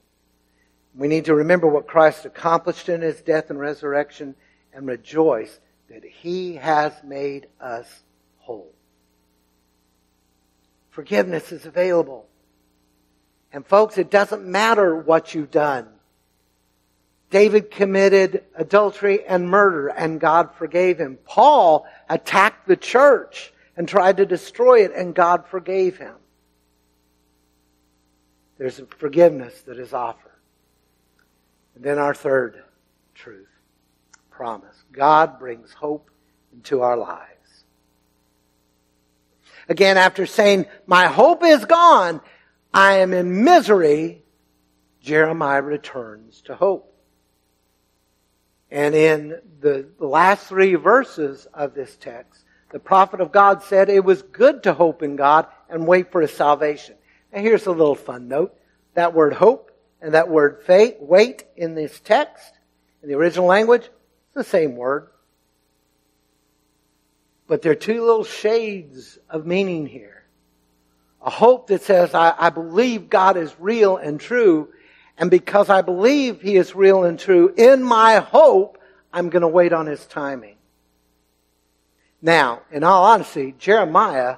We 0.95 1.07
need 1.07 1.25
to 1.25 1.35
remember 1.35 1.67
what 1.67 1.87
Christ 1.87 2.25
accomplished 2.25 2.89
in 2.89 3.01
his 3.01 3.21
death 3.21 3.49
and 3.49 3.59
resurrection 3.59 4.35
and 4.73 4.87
rejoice 4.87 5.59
that 5.89 6.03
he 6.03 6.55
has 6.55 6.93
made 7.03 7.47
us 7.59 8.03
whole. 8.39 8.73
Forgiveness 10.89 11.51
is 11.51 11.65
available. 11.65 12.27
And 13.53 13.65
folks, 13.65 13.97
it 13.97 14.09
doesn't 14.09 14.45
matter 14.45 14.95
what 14.95 15.35
you've 15.35 15.51
done. 15.51 15.87
David 17.29 17.71
committed 17.71 18.43
adultery 18.55 19.25
and 19.25 19.47
murder 19.47 19.87
and 19.87 20.19
God 20.19 20.53
forgave 20.55 20.97
him. 20.99 21.17
Paul 21.25 21.85
attacked 22.09 22.67
the 22.67 22.75
church 22.75 23.53
and 23.75 23.87
tried 23.87 24.17
to 24.17 24.25
destroy 24.25 24.83
it 24.83 24.93
and 24.95 25.15
God 25.15 25.47
forgave 25.47 25.97
him. 25.97 26.15
There's 28.57 28.79
a 28.79 28.85
forgiveness 28.85 29.61
that 29.63 29.79
is 29.79 29.93
offered. 29.93 30.31
And 31.75 31.83
then 31.83 31.97
our 31.97 32.13
third 32.13 32.63
truth, 33.15 33.49
promise. 34.29 34.75
God 34.91 35.39
brings 35.39 35.73
hope 35.73 36.11
into 36.53 36.81
our 36.81 36.97
lives. 36.97 37.27
Again, 39.69 39.97
after 39.97 40.25
saying, 40.25 40.65
my 40.85 41.07
hope 41.07 41.43
is 41.43 41.65
gone, 41.65 42.21
I 42.73 42.97
am 42.99 43.13
in 43.13 43.43
misery, 43.43 44.21
Jeremiah 45.01 45.61
returns 45.61 46.41
to 46.41 46.55
hope. 46.55 46.87
And 48.69 48.95
in 48.95 49.39
the, 49.59 49.87
last 49.99 50.47
three 50.47 50.75
verses 50.75 51.47
of 51.53 51.73
this 51.73 51.95
text, 51.97 52.43
the 52.71 52.79
prophet 52.79 53.19
of 53.19 53.31
God 53.31 53.63
said 53.63 53.89
it 53.89 54.03
was 54.03 54.21
good 54.21 54.63
to 54.63 54.73
hope 54.73 55.03
in 55.03 55.15
God 55.15 55.47
and 55.69 55.87
wait 55.87 56.11
for 56.11 56.21
his 56.21 56.31
salvation. 56.31 56.95
And 57.31 57.45
here's 57.45 57.65
a 57.65 57.71
little 57.71 57.95
fun 57.95 58.27
note. 58.27 58.57
That 58.93 59.13
word 59.13 59.33
hope 59.33 59.71
and 60.01 60.13
that 60.13 60.29
word 60.29 60.63
faith, 60.65 60.95
wait 60.99 61.45
in 61.55 61.75
this 61.75 61.99
text, 61.99 62.53
in 63.03 63.09
the 63.09 63.15
original 63.15 63.45
language, 63.45 63.83
it's 63.83 64.35
the 64.35 64.43
same 64.43 64.75
word. 64.75 65.07
But 67.47 67.61
there 67.61 67.73
are 67.73 67.75
two 67.75 68.01
little 68.01 68.23
shades 68.23 69.19
of 69.29 69.45
meaning 69.45 69.85
here. 69.85 70.23
A 71.21 71.29
hope 71.29 71.67
that 71.67 71.83
says, 71.83 72.13
I, 72.13 72.33
I 72.37 72.49
believe 72.49 73.09
God 73.09 73.37
is 73.37 73.53
real 73.59 73.97
and 73.97 74.19
true, 74.19 74.69
and 75.17 75.29
because 75.29 75.69
I 75.69 75.81
believe 75.81 76.41
He 76.41 76.55
is 76.55 76.73
real 76.73 77.03
and 77.03 77.19
true, 77.19 77.53
in 77.55 77.83
my 77.83 78.19
hope, 78.19 78.81
I'm 79.13 79.29
going 79.29 79.41
to 79.41 79.47
wait 79.47 79.73
on 79.73 79.85
His 79.85 80.03
timing. 80.05 80.55
Now, 82.21 82.61
in 82.71 82.83
all 82.83 83.03
honesty, 83.03 83.55
Jeremiah 83.57 84.37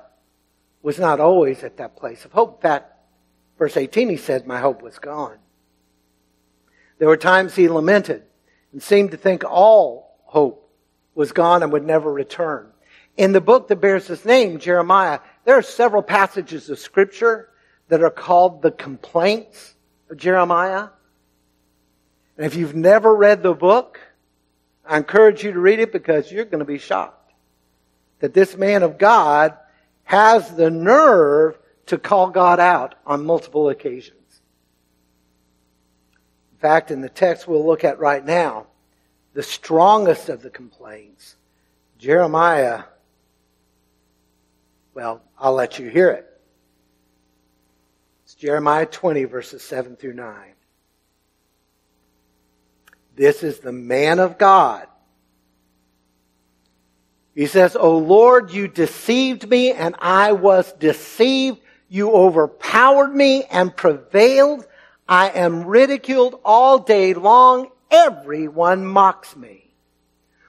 was 0.81 0.99
not 0.99 1.19
always 1.19 1.63
at 1.63 1.77
that 1.77 1.97
place 1.97 2.23
of 2.23 2.31
hope. 2.31 2.57
In 2.57 2.61
fact, 2.61 2.91
verse 3.57 3.75
18 3.75 4.09
he 4.09 4.17
said, 4.17 4.47
My 4.47 4.59
hope 4.59 4.81
was 4.81 4.99
gone. 4.99 5.37
There 6.99 7.07
were 7.07 7.17
times 7.17 7.55
he 7.55 7.67
lamented 7.67 8.23
and 8.71 8.81
seemed 8.81 9.11
to 9.11 9.17
think 9.17 9.43
all 9.43 10.17
hope 10.23 10.71
was 11.13 11.31
gone 11.31 11.61
and 11.61 11.71
would 11.73 11.85
never 11.85 12.11
return. 12.11 12.69
In 13.17 13.33
the 13.33 13.41
book 13.41 13.67
that 13.67 13.81
bears 13.81 14.07
his 14.07 14.25
name, 14.25 14.59
Jeremiah, 14.59 15.19
there 15.43 15.55
are 15.55 15.61
several 15.61 16.01
passages 16.01 16.69
of 16.69 16.79
scripture 16.79 17.49
that 17.89 18.01
are 18.01 18.09
called 18.09 18.61
the 18.61 18.71
complaints 18.71 19.75
of 20.09 20.17
Jeremiah. 20.17 20.87
And 22.37 22.45
if 22.45 22.55
you've 22.55 22.75
never 22.75 23.13
read 23.13 23.43
the 23.43 23.53
book, 23.53 23.99
I 24.85 24.97
encourage 24.97 25.43
you 25.43 25.51
to 25.51 25.59
read 25.59 25.79
it 25.79 25.91
because 25.91 26.31
you're 26.31 26.45
going 26.45 26.59
to 26.59 26.65
be 26.65 26.79
shocked 26.79 27.22
that 28.23 28.33
this 28.33 28.55
man 28.55 28.83
of 28.83 28.97
God 28.97 29.53
has 30.05 30.55
the 30.55 30.71
nerve 30.71 31.59
to 31.87 31.97
call 31.97 32.29
God 32.29 32.57
out 32.57 32.95
on 33.05 33.25
multiple 33.25 33.67
occasions. 33.67 34.41
In 36.53 36.57
fact, 36.57 36.89
in 36.89 37.01
the 37.01 37.09
text 37.09 37.49
we'll 37.49 37.65
look 37.65 37.83
at 37.83 37.99
right 37.99 38.25
now, 38.25 38.67
the 39.33 39.43
strongest 39.43 40.29
of 40.29 40.41
the 40.41 40.49
complaints, 40.49 41.35
Jeremiah, 41.99 42.83
well, 44.93 45.21
I'll 45.37 45.53
let 45.53 45.77
you 45.77 45.89
hear 45.89 46.09
it. 46.09 46.25
It's 48.23 48.35
Jeremiah 48.35 48.85
20 48.85 49.25
verses 49.25 49.63
7 49.63 49.97
through 49.97 50.13
9. 50.13 50.33
This 53.17 53.43
is 53.43 53.59
the 53.59 53.73
man 53.73 54.19
of 54.19 54.37
God. 54.37 54.87
He 57.35 57.47
says, 57.47 57.75
O 57.75 57.97
Lord, 57.97 58.51
you 58.51 58.67
deceived 58.67 59.49
me 59.49 59.71
and 59.71 59.95
I 59.99 60.33
was 60.33 60.71
deceived. 60.73 61.59
You 61.89 62.11
overpowered 62.11 63.13
me 63.13 63.43
and 63.45 63.75
prevailed. 63.75 64.67
I 65.07 65.29
am 65.29 65.65
ridiculed 65.65 66.39
all 66.45 66.79
day 66.79 67.13
long. 67.13 67.69
Everyone 67.89 68.85
mocks 68.85 69.35
me. 69.35 69.71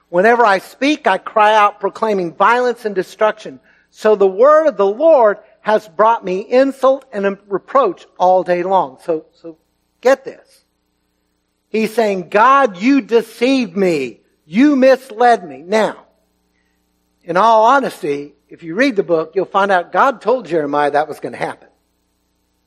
Whenever 0.09 0.45
I 0.45 0.59
speak, 0.59 1.07
I 1.07 1.17
cry 1.17 1.55
out 1.55 1.79
proclaiming 1.79 2.33
violence 2.33 2.85
and 2.85 2.95
destruction. 2.95 3.59
So 3.89 4.15
the 4.15 4.27
word 4.27 4.67
of 4.67 4.77
the 4.77 4.85
Lord 4.85 5.39
has 5.61 5.87
brought 5.87 6.23
me 6.23 6.39
insult 6.41 7.05
and 7.11 7.37
reproach 7.47 8.05
all 8.19 8.43
day 8.43 8.61
long. 8.61 8.99
So, 9.03 9.25
so 9.33 9.57
get 10.01 10.23
this. 10.23 10.63
He's 11.69 11.93
saying, 11.93 12.29
God, 12.29 12.77
you 12.77 13.01
deceived 13.01 13.75
me. 13.75 14.21
You 14.45 14.75
misled 14.75 15.43
me. 15.43 15.63
Now, 15.63 16.04
in 17.25 17.37
all 17.37 17.65
honesty, 17.65 18.33
if 18.49 18.63
you 18.63 18.75
read 18.75 18.95
the 18.95 19.03
book, 19.03 19.33
you'll 19.35 19.45
find 19.45 19.71
out 19.71 19.91
God 19.91 20.21
told 20.21 20.45
Jeremiah 20.45 20.91
that 20.91 21.07
was 21.07 21.19
going 21.19 21.33
to 21.33 21.39
happen. 21.39 21.67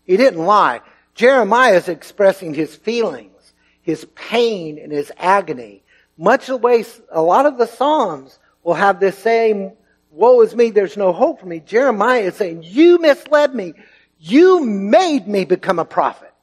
He 0.04 0.16
didn't 0.16 0.44
lie. 0.44 0.80
Jeremiah 1.14 1.74
is 1.74 1.88
expressing 1.88 2.54
his 2.54 2.74
feelings, 2.74 3.52
his 3.82 4.04
pain, 4.14 4.78
and 4.78 4.90
his 4.90 5.12
agony. 5.16 5.82
Much 6.16 6.46
the 6.46 6.56
way 6.56 6.84
a 7.10 7.22
lot 7.22 7.46
of 7.46 7.56
the 7.56 7.66
Psalms 7.66 8.38
will 8.64 8.74
have 8.74 8.98
this 8.98 9.16
same, 9.16 9.72
woe 10.10 10.40
is 10.42 10.54
me, 10.54 10.70
there's 10.70 10.96
no 10.96 11.12
hope 11.12 11.40
for 11.40 11.46
me. 11.46 11.60
Jeremiah 11.60 12.22
is 12.22 12.34
saying, 12.34 12.64
you 12.64 12.98
misled 12.98 13.54
me. 13.54 13.74
You 14.18 14.64
made 14.64 15.28
me 15.28 15.44
become 15.44 15.78
a 15.78 15.84
prophet. 15.84 16.34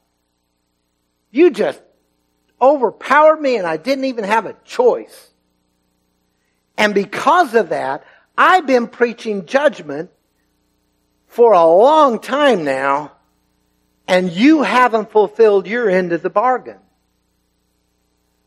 You 1.30 1.50
just 1.50 1.82
overpowered 2.60 3.40
me 3.40 3.56
and 3.56 3.66
I 3.66 3.76
didn't 3.76 4.06
even 4.06 4.24
have 4.24 4.46
a 4.46 4.56
choice. 4.64 5.30
And 6.78 6.94
because 6.94 7.54
of 7.54 7.70
that, 7.70 8.04
I've 8.36 8.66
been 8.66 8.86
preaching 8.86 9.46
judgment 9.46 10.10
for 11.26 11.52
a 11.52 11.66
long 11.66 12.18
time 12.18 12.64
now, 12.64 13.12
and 14.06 14.30
you 14.30 14.62
haven't 14.62 15.10
fulfilled 15.10 15.66
your 15.66 15.88
end 15.88 16.12
of 16.12 16.22
the 16.22 16.30
bargain. 16.30 16.78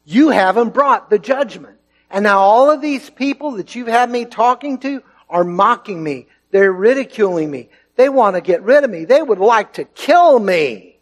You 0.05 0.29
haven't 0.29 0.73
brought 0.73 1.09
the 1.09 1.19
judgment. 1.19 1.77
And 2.09 2.23
now 2.23 2.39
all 2.39 2.71
of 2.71 2.81
these 2.81 3.09
people 3.09 3.51
that 3.53 3.75
you've 3.75 3.87
had 3.87 4.09
me 4.09 4.25
talking 4.25 4.79
to 4.79 5.03
are 5.29 5.43
mocking 5.43 6.01
me. 6.01 6.27
They're 6.51 6.71
ridiculing 6.71 7.51
me. 7.51 7.69
They 7.95 8.09
want 8.09 8.35
to 8.35 8.41
get 8.41 8.63
rid 8.63 8.83
of 8.83 8.89
me. 8.89 9.05
They 9.05 9.21
would 9.21 9.39
like 9.39 9.73
to 9.73 9.83
kill 9.83 10.39
me. 10.39 10.98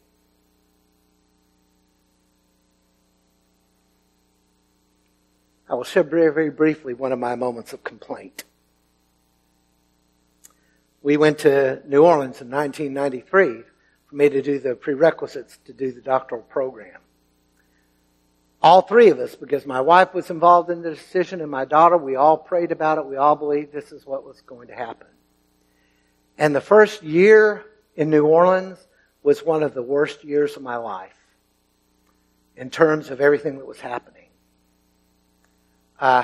I 5.70 5.76
will 5.76 5.84
share 5.84 6.04
very, 6.04 6.34
very 6.34 6.50
briefly 6.50 6.94
one 6.94 7.12
of 7.12 7.20
my 7.20 7.36
moments 7.36 7.74
of 7.74 7.84
complaint. 7.84 8.44
We 11.02 11.18
went 11.18 11.40
to 11.40 11.82
New 11.88 12.04
Orleans 12.04 12.42
in 12.42 12.50
1993 12.50 13.64
for 14.08 14.16
me 14.16 14.30
to 14.30 14.42
do 14.42 14.60
the 14.60 14.76
prerequisites 14.76 15.60
to 15.66 15.74
do 15.74 15.92
the 15.92 16.02
doctoral 16.02 16.42
program. 16.42 17.00
All 18.62 18.82
three 18.82 19.10
of 19.10 19.20
us, 19.20 19.36
because 19.36 19.66
my 19.66 19.82
wife 19.82 20.14
was 20.14 20.30
involved 20.30 20.70
in 20.70 20.82
the 20.82 20.90
decision 20.90 21.42
and 21.42 21.52
my 21.52 21.66
daughter, 21.66 21.98
we 21.98 22.16
all 22.16 22.38
prayed 22.38 22.72
about 22.72 22.98
it. 22.98 23.06
We 23.06 23.18
all 23.18 23.36
believed 23.36 23.72
this 23.72 23.92
is 23.92 24.06
what 24.06 24.26
was 24.26 24.42
going 24.42 24.70
to 24.70 24.76
happen. 24.76 25.08
And 26.38 26.56
the 26.56 26.62
first 26.62 27.04
year 27.04 27.66
in 27.96 28.10
New 28.10 28.26
Orleans 28.26 28.80
was 29.22 29.44
one 29.44 29.64
of 29.64 29.74
the 29.74 29.84
worst 29.84 30.24
years 30.24 30.56
of 30.56 30.64
my 30.64 30.78
life 30.78 31.18
in 32.56 32.70
terms 32.70 33.12
of 33.12 33.22
everything 33.22 33.58
that 33.60 33.68
was 33.68 33.80
happening. 33.80 34.17
Uh, 36.00 36.24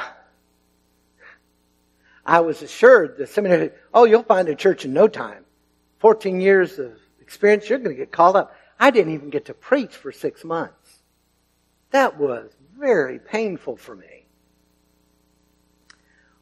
I 2.26 2.40
was 2.40 2.62
assured 2.62 3.18
the 3.18 3.28
seminary, 3.28 3.72
oh, 3.94 4.06
you'll 4.06 4.24
find 4.24 4.48
a 4.48 4.56
church 4.56 4.86
in 4.86 4.94
no 4.94 5.08
time. 5.08 5.44
14 6.00 6.40
years 6.40 6.80
of 6.80 6.94
experience, 7.22 7.70
you're 7.70 7.80
going 7.80 7.96
to 7.96 8.00
get 8.00 8.12
called 8.12 8.36
up. 8.36 8.56
I 8.80 8.92
didn't 8.92 9.14
even 9.14 9.30
get 9.30 9.46
to 9.46 9.54
preach 9.54 9.96
for 9.96 10.12
six 10.12 10.44
months. 10.44 11.00
That 11.92 12.18
was 12.18 12.52
very 12.78 13.20
painful 13.20 13.78
for 13.78 13.96
me. 13.96 14.26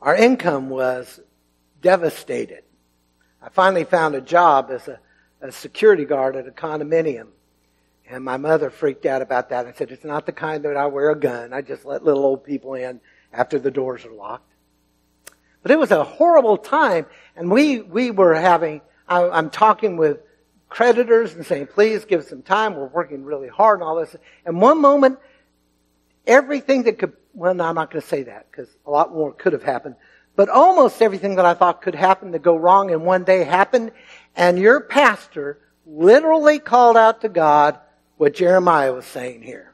Our 0.02 0.16
income 0.16 0.70
was 0.70 1.20
devastated. 1.82 2.64
I 3.42 3.50
finally 3.50 3.84
found 3.84 4.16
a 4.16 4.22
job 4.22 4.70
as 4.72 4.88
a, 4.88 5.00
a 5.42 5.52
security 5.52 6.06
guard 6.06 6.36
at 6.36 6.48
a 6.48 6.52
condominium. 6.52 7.28
And 8.10 8.24
my 8.24 8.38
mother 8.38 8.70
freaked 8.70 9.06
out 9.06 9.22
about 9.22 9.50
that 9.50 9.66
and 9.66 9.76
said, 9.76 9.92
it's 9.92 10.04
not 10.04 10.26
the 10.26 10.32
kind 10.32 10.64
that 10.66 10.76
I 10.76 10.88
wear 10.88 11.12
a 11.12 11.20
gun. 11.20 11.54
I 11.54 11.62
just 11.62 11.86
let 11.86 12.04
little 12.04 12.26
old 12.26 12.44
people 12.44 12.74
in 12.74 13.00
after 13.34 13.60
the 13.60 13.72
doors 13.72 14.06
are 14.06 14.14
locked. 14.14 14.52
But 15.62 15.72
it 15.72 15.80
was 15.80 15.92
a 15.92 16.04
horrible 16.04 16.58
time, 16.58 17.06
and 17.36 17.52
we, 17.52 17.82
we 17.82 18.12
were 18.12 18.34
having, 18.34 18.82
I, 19.08 19.30
I'm 19.30 19.50
talking 19.50 19.98
with 19.98 20.20
creditors 20.70 21.34
and 21.34 21.46
saying, 21.46 21.68
please 21.68 22.06
give 22.06 22.22
us 22.22 22.30
some 22.30 22.42
time, 22.42 22.76
we're 22.76 22.88
working 22.88 23.24
really 23.24 23.48
hard 23.48 23.80
and 23.80 23.88
all 23.88 23.98
this. 23.98 24.16
And 24.46 24.60
one 24.60 24.82
moment, 24.82 25.20
everything 26.26 26.84
that 26.84 26.98
could, 26.98 27.14
well, 27.34 27.54
no, 27.54 27.66
I'm 27.66 27.76
not 27.76 27.92
going 27.92 28.02
to 28.02 28.08
say 28.08 28.24
that, 28.24 28.48
because 28.50 28.70
a 28.86 28.90
lot 28.90 29.14
more 29.14 29.34
could 29.34 29.54
have 29.54 29.64
happened. 29.64 29.96
But 30.36 30.50
almost 30.50 31.02
everything 31.02 31.36
that 31.36 31.46
I 31.46 31.54
thought 31.54 31.82
could 31.82 31.96
happen 31.96 32.32
to 32.32 32.40
go 32.40 32.56
wrong 32.56 32.90
in 32.90 33.04
one 33.04 33.24
day 33.24 33.44
happened, 33.44 33.92
and 34.36 34.58
your 34.58 34.80
pastor 34.80 35.60
literally 35.86 36.58
called 36.58 36.98
out 36.98 37.22
to 37.22 37.30
God 37.30 37.78
what 38.18 38.36
Jeremiah 38.36 38.94
was 38.94 39.06
saying 39.06 39.42
here. 39.42 39.74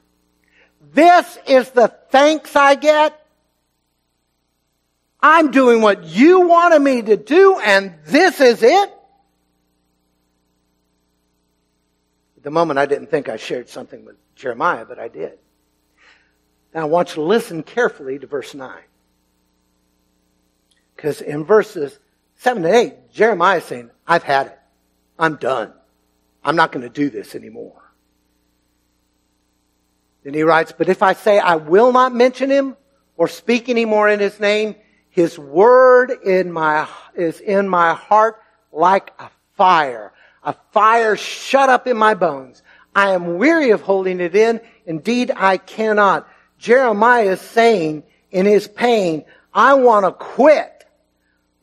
This 0.93 1.37
is 1.47 1.69
the 1.69 1.93
thanks 2.09 2.55
I 2.55 2.75
get 2.75 3.23
I'm 5.27 5.51
doing 5.51 5.81
what 5.81 6.05
you 6.05 6.47
wanted 6.47 6.79
me 6.79 7.01
to 7.01 7.17
do 7.17 7.59
and 7.59 7.93
this 8.05 8.39
is 8.39 8.63
it? 8.63 8.89
At 12.37 12.43
the 12.43 12.51
moment 12.51 12.79
I 12.79 12.85
didn't 12.85 13.07
think 13.07 13.27
I 13.27 13.35
shared 13.35 13.67
something 13.67 14.05
with 14.05 14.15
Jeremiah, 14.35 14.85
but 14.85 14.99
I 14.99 15.09
did. 15.09 15.37
Now 16.73 16.83
I 16.83 16.85
want 16.85 17.09
you 17.09 17.15
to 17.15 17.21
listen 17.23 17.61
carefully 17.61 18.17
to 18.19 18.25
verse 18.25 18.55
9. 18.55 18.71
Because 20.95 21.19
in 21.19 21.43
verses 21.43 21.99
7 22.37 22.63
and 22.63 22.73
8, 22.73 23.11
Jeremiah 23.11 23.57
is 23.57 23.65
saying, 23.65 23.89
I've 24.07 24.23
had 24.23 24.47
it. 24.47 24.59
I'm 25.19 25.35
done. 25.35 25.73
I'm 26.41 26.55
not 26.55 26.71
going 26.71 26.83
to 26.83 26.89
do 26.89 27.09
this 27.09 27.35
anymore. 27.35 27.83
Then 30.23 30.33
he 30.33 30.43
writes, 30.43 30.71
But 30.71 30.87
if 30.87 31.03
I 31.03 31.11
say 31.11 31.37
I 31.37 31.55
will 31.55 31.91
not 31.91 32.15
mention 32.15 32.49
him 32.49 32.77
or 33.17 33.27
speak 33.27 33.67
anymore 33.67 34.07
in 34.07 34.21
his 34.21 34.39
name, 34.39 34.75
his 35.17 35.39
word 35.39 36.11
in 36.11 36.51
my, 36.51 36.87
is 37.15 37.39
in 37.39 37.67
my 37.67 37.95
heart 37.95 38.39
like 38.71 39.11
a 39.17 39.27
fire, 39.55 40.13
a 40.43 40.53
fire 40.71 41.17
shut 41.17 41.69
up 41.69 41.87
in 41.87 41.97
my 41.97 42.13
bones. 42.13 42.61
I 42.95 43.13
am 43.13 43.39
weary 43.39 43.71
of 43.71 43.81
holding 43.81 44.19
it 44.19 44.35
in. 44.35 44.61
Indeed, 44.85 45.31
I 45.35 45.57
cannot. 45.57 46.29
Jeremiah 46.59 47.31
is 47.31 47.41
saying 47.41 48.03
in 48.29 48.45
his 48.45 48.67
pain, 48.67 49.25
I 49.51 49.73
want 49.73 50.05
to 50.05 50.11
quit. 50.11 50.85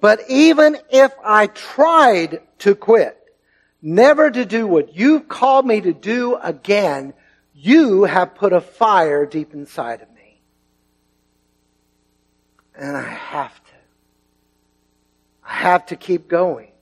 But 0.01 0.23
even 0.29 0.77
if 0.91 1.13
I 1.25 1.47
tried 1.47 2.41
to 2.59 2.75
quit, 2.75 3.17
never 3.81 4.33
to 4.33 4.45
do 4.45 4.67
what 4.67 4.97
you've 4.97 5.29
called 5.29 5.65
me 5.65 5.81
to 5.81 5.93
do 5.93 6.35
again, 6.43 7.15
you 7.55 8.03
have 8.03 8.35
put 8.35 8.53
a 8.53 8.61
fire 8.61 9.25
deep 9.27 9.55
inside 9.55 10.03
of 10.03 10.09
me. 10.09 10.14
And 12.77 12.97
I 12.97 13.09
have 13.09 13.55
to. 13.65 13.71
I 15.47 15.55
have 15.55 15.87
to 15.87 15.97
keep 15.97 16.29
going. 16.29 16.73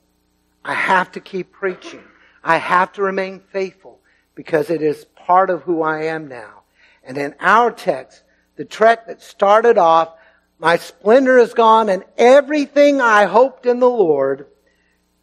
I 0.63 0.73
have 0.73 1.11
to 1.13 1.19
keep 1.19 1.51
preaching. 1.51 2.03
I 2.43 2.57
have 2.57 2.93
to 2.93 3.01
remain 3.01 3.41
faithful 3.51 3.99
because 4.35 4.69
it 4.69 4.81
is 4.81 5.05
part 5.15 5.49
of 5.49 5.63
who 5.63 5.81
I 5.81 6.03
am 6.03 6.27
now. 6.27 6.63
And 7.03 7.17
in 7.17 7.35
our 7.39 7.71
text, 7.71 8.23
the 8.55 8.65
trek 8.65 9.07
that 9.07 9.21
started 9.21 9.77
off, 9.77 10.13
my 10.59 10.77
splendor 10.77 11.37
is 11.37 11.53
gone 11.53 11.89
and 11.89 12.03
everything 12.17 13.01
I 13.01 13.25
hoped 13.25 13.65
in 13.65 13.79
the 13.79 13.89
Lord, 13.89 14.47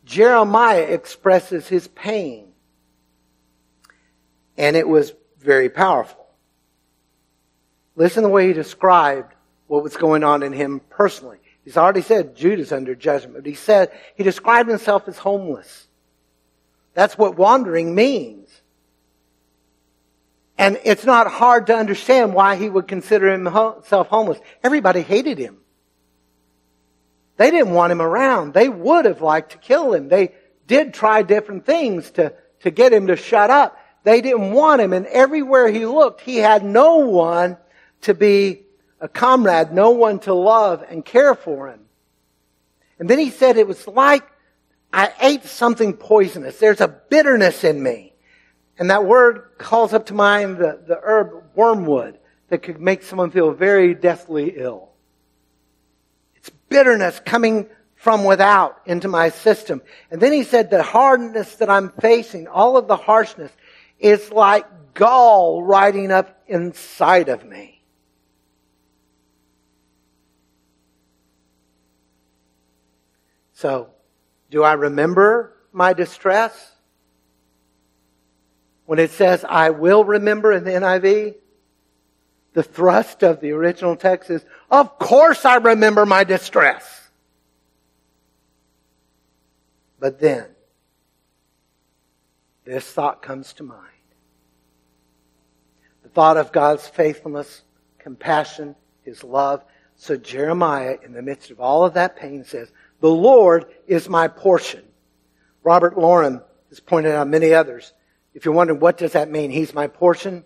Jeremiah 0.04 0.82
expresses 0.82 1.68
his 1.68 1.88
pain. 1.88 2.48
And 4.56 4.76
it 4.76 4.86
was 4.86 5.14
very 5.38 5.70
powerful. 5.70 6.26
Listen 7.96 8.22
to 8.22 8.28
the 8.28 8.32
way 8.32 8.48
he 8.48 8.52
described 8.52 9.34
what 9.70 9.84
was 9.84 9.96
going 9.96 10.24
on 10.24 10.42
in 10.42 10.52
him 10.52 10.80
personally. 10.90 11.38
He's 11.64 11.76
already 11.76 12.02
said 12.02 12.34
Judah's 12.34 12.72
under 12.72 12.96
judgment, 12.96 13.46
he 13.46 13.54
said 13.54 13.92
he 14.16 14.24
described 14.24 14.68
himself 14.68 15.06
as 15.06 15.16
homeless. 15.16 15.86
That's 16.92 17.16
what 17.16 17.36
wandering 17.36 17.94
means. 17.94 18.48
And 20.58 20.80
it's 20.84 21.04
not 21.04 21.30
hard 21.30 21.68
to 21.68 21.76
understand 21.76 22.34
why 22.34 22.56
he 22.56 22.68
would 22.68 22.88
consider 22.88 23.30
himself 23.30 24.08
homeless. 24.08 24.40
Everybody 24.64 25.02
hated 25.02 25.38
him. 25.38 25.58
They 27.36 27.52
didn't 27.52 27.72
want 27.72 27.92
him 27.92 28.02
around. 28.02 28.52
They 28.52 28.68
would 28.68 29.04
have 29.04 29.22
liked 29.22 29.52
to 29.52 29.58
kill 29.58 29.94
him. 29.94 30.08
They 30.08 30.32
did 30.66 30.92
try 30.92 31.22
different 31.22 31.64
things 31.64 32.10
to, 32.12 32.34
to 32.62 32.72
get 32.72 32.92
him 32.92 33.06
to 33.06 33.14
shut 33.14 33.50
up. 33.50 33.78
They 34.02 34.20
didn't 34.20 34.50
want 34.50 34.80
him, 34.80 34.92
and 34.92 35.06
everywhere 35.06 35.68
he 35.68 35.86
looked, 35.86 36.22
he 36.22 36.38
had 36.38 36.64
no 36.64 36.96
one 36.96 37.56
to 38.02 38.14
be 38.14 38.64
a 39.00 39.08
comrade, 39.08 39.72
no 39.72 39.90
one 39.90 40.18
to 40.20 40.34
love 40.34 40.84
and 40.88 41.04
care 41.04 41.34
for 41.34 41.68
him. 41.68 41.80
And 42.98 43.08
then 43.08 43.18
he 43.18 43.30
said 43.30 43.56
it 43.56 43.66
was 43.66 43.86
like 43.86 44.24
I 44.92 45.12
ate 45.20 45.44
something 45.44 45.94
poisonous. 45.94 46.58
There's 46.58 46.80
a 46.80 46.88
bitterness 46.88 47.64
in 47.64 47.82
me. 47.82 48.12
And 48.78 48.90
that 48.90 49.04
word 49.04 49.52
calls 49.58 49.92
up 49.92 50.06
to 50.06 50.14
mind 50.14 50.58
the, 50.58 50.80
the 50.86 50.98
herb 51.02 51.44
wormwood 51.54 52.18
that 52.48 52.62
could 52.62 52.80
make 52.80 53.02
someone 53.02 53.30
feel 53.30 53.52
very 53.52 53.94
deathly 53.94 54.54
ill. 54.56 54.90
It's 56.36 56.50
bitterness 56.68 57.20
coming 57.24 57.68
from 57.94 58.24
without 58.24 58.80
into 58.86 59.08
my 59.08 59.28
system. 59.28 59.82
And 60.10 60.20
then 60.20 60.32
he 60.32 60.42
said 60.42 60.70
the 60.70 60.82
hardness 60.82 61.56
that 61.56 61.68
I'm 61.68 61.90
facing, 62.00 62.48
all 62.48 62.76
of 62.76 62.88
the 62.88 62.96
harshness, 62.96 63.52
is 63.98 64.32
like 64.32 64.94
gall 64.94 65.62
riding 65.62 66.10
up 66.10 66.42
inside 66.46 67.28
of 67.28 67.44
me. 67.44 67.79
So, 73.60 73.88
do 74.50 74.62
I 74.62 74.72
remember 74.72 75.54
my 75.70 75.92
distress? 75.92 76.72
When 78.86 78.98
it 78.98 79.10
says, 79.10 79.44
I 79.46 79.68
will 79.68 80.02
remember 80.02 80.50
in 80.50 80.64
the 80.64 80.70
NIV, 80.70 81.34
the 82.54 82.62
thrust 82.62 83.22
of 83.22 83.42
the 83.42 83.50
original 83.50 83.96
text 83.96 84.30
is, 84.30 84.42
of 84.70 84.98
course 84.98 85.44
I 85.44 85.56
remember 85.56 86.06
my 86.06 86.24
distress. 86.24 87.10
But 89.98 90.18
then, 90.20 90.46
this 92.64 92.90
thought 92.90 93.20
comes 93.20 93.52
to 93.54 93.62
mind. 93.62 93.86
The 96.02 96.08
thought 96.08 96.38
of 96.38 96.50
God's 96.50 96.88
faithfulness, 96.88 97.60
compassion, 97.98 98.74
His 99.02 99.22
love. 99.22 99.62
So 99.96 100.16
Jeremiah, 100.16 100.96
in 101.04 101.12
the 101.12 101.20
midst 101.20 101.50
of 101.50 101.60
all 101.60 101.84
of 101.84 101.92
that 101.92 102.16
pain, 102.16 102.42
says, 102.42 102.72
the 103.00 103.08
Lord 103.08 103.66
is 103.86 104.08
my 104.08 104.28
portion. 104.28 104.82
Robert 105.62 105.98
Laurin 105.98 106.40
has 106.68 106.80
pointed 106.80 107.12
out 107.12 107.28
many 107.28 107.52
others. 107.52 107.92
If 108.34 108.44
you're 108.44 108.54
wondering 108.54 108.80
what 108.80 108.98
does 108.98 109.12
that 109.12 109.30
mean, 109.30 109.50
He's 109.50 109.74
my 109.74 109.86
portion. 109.86 110.44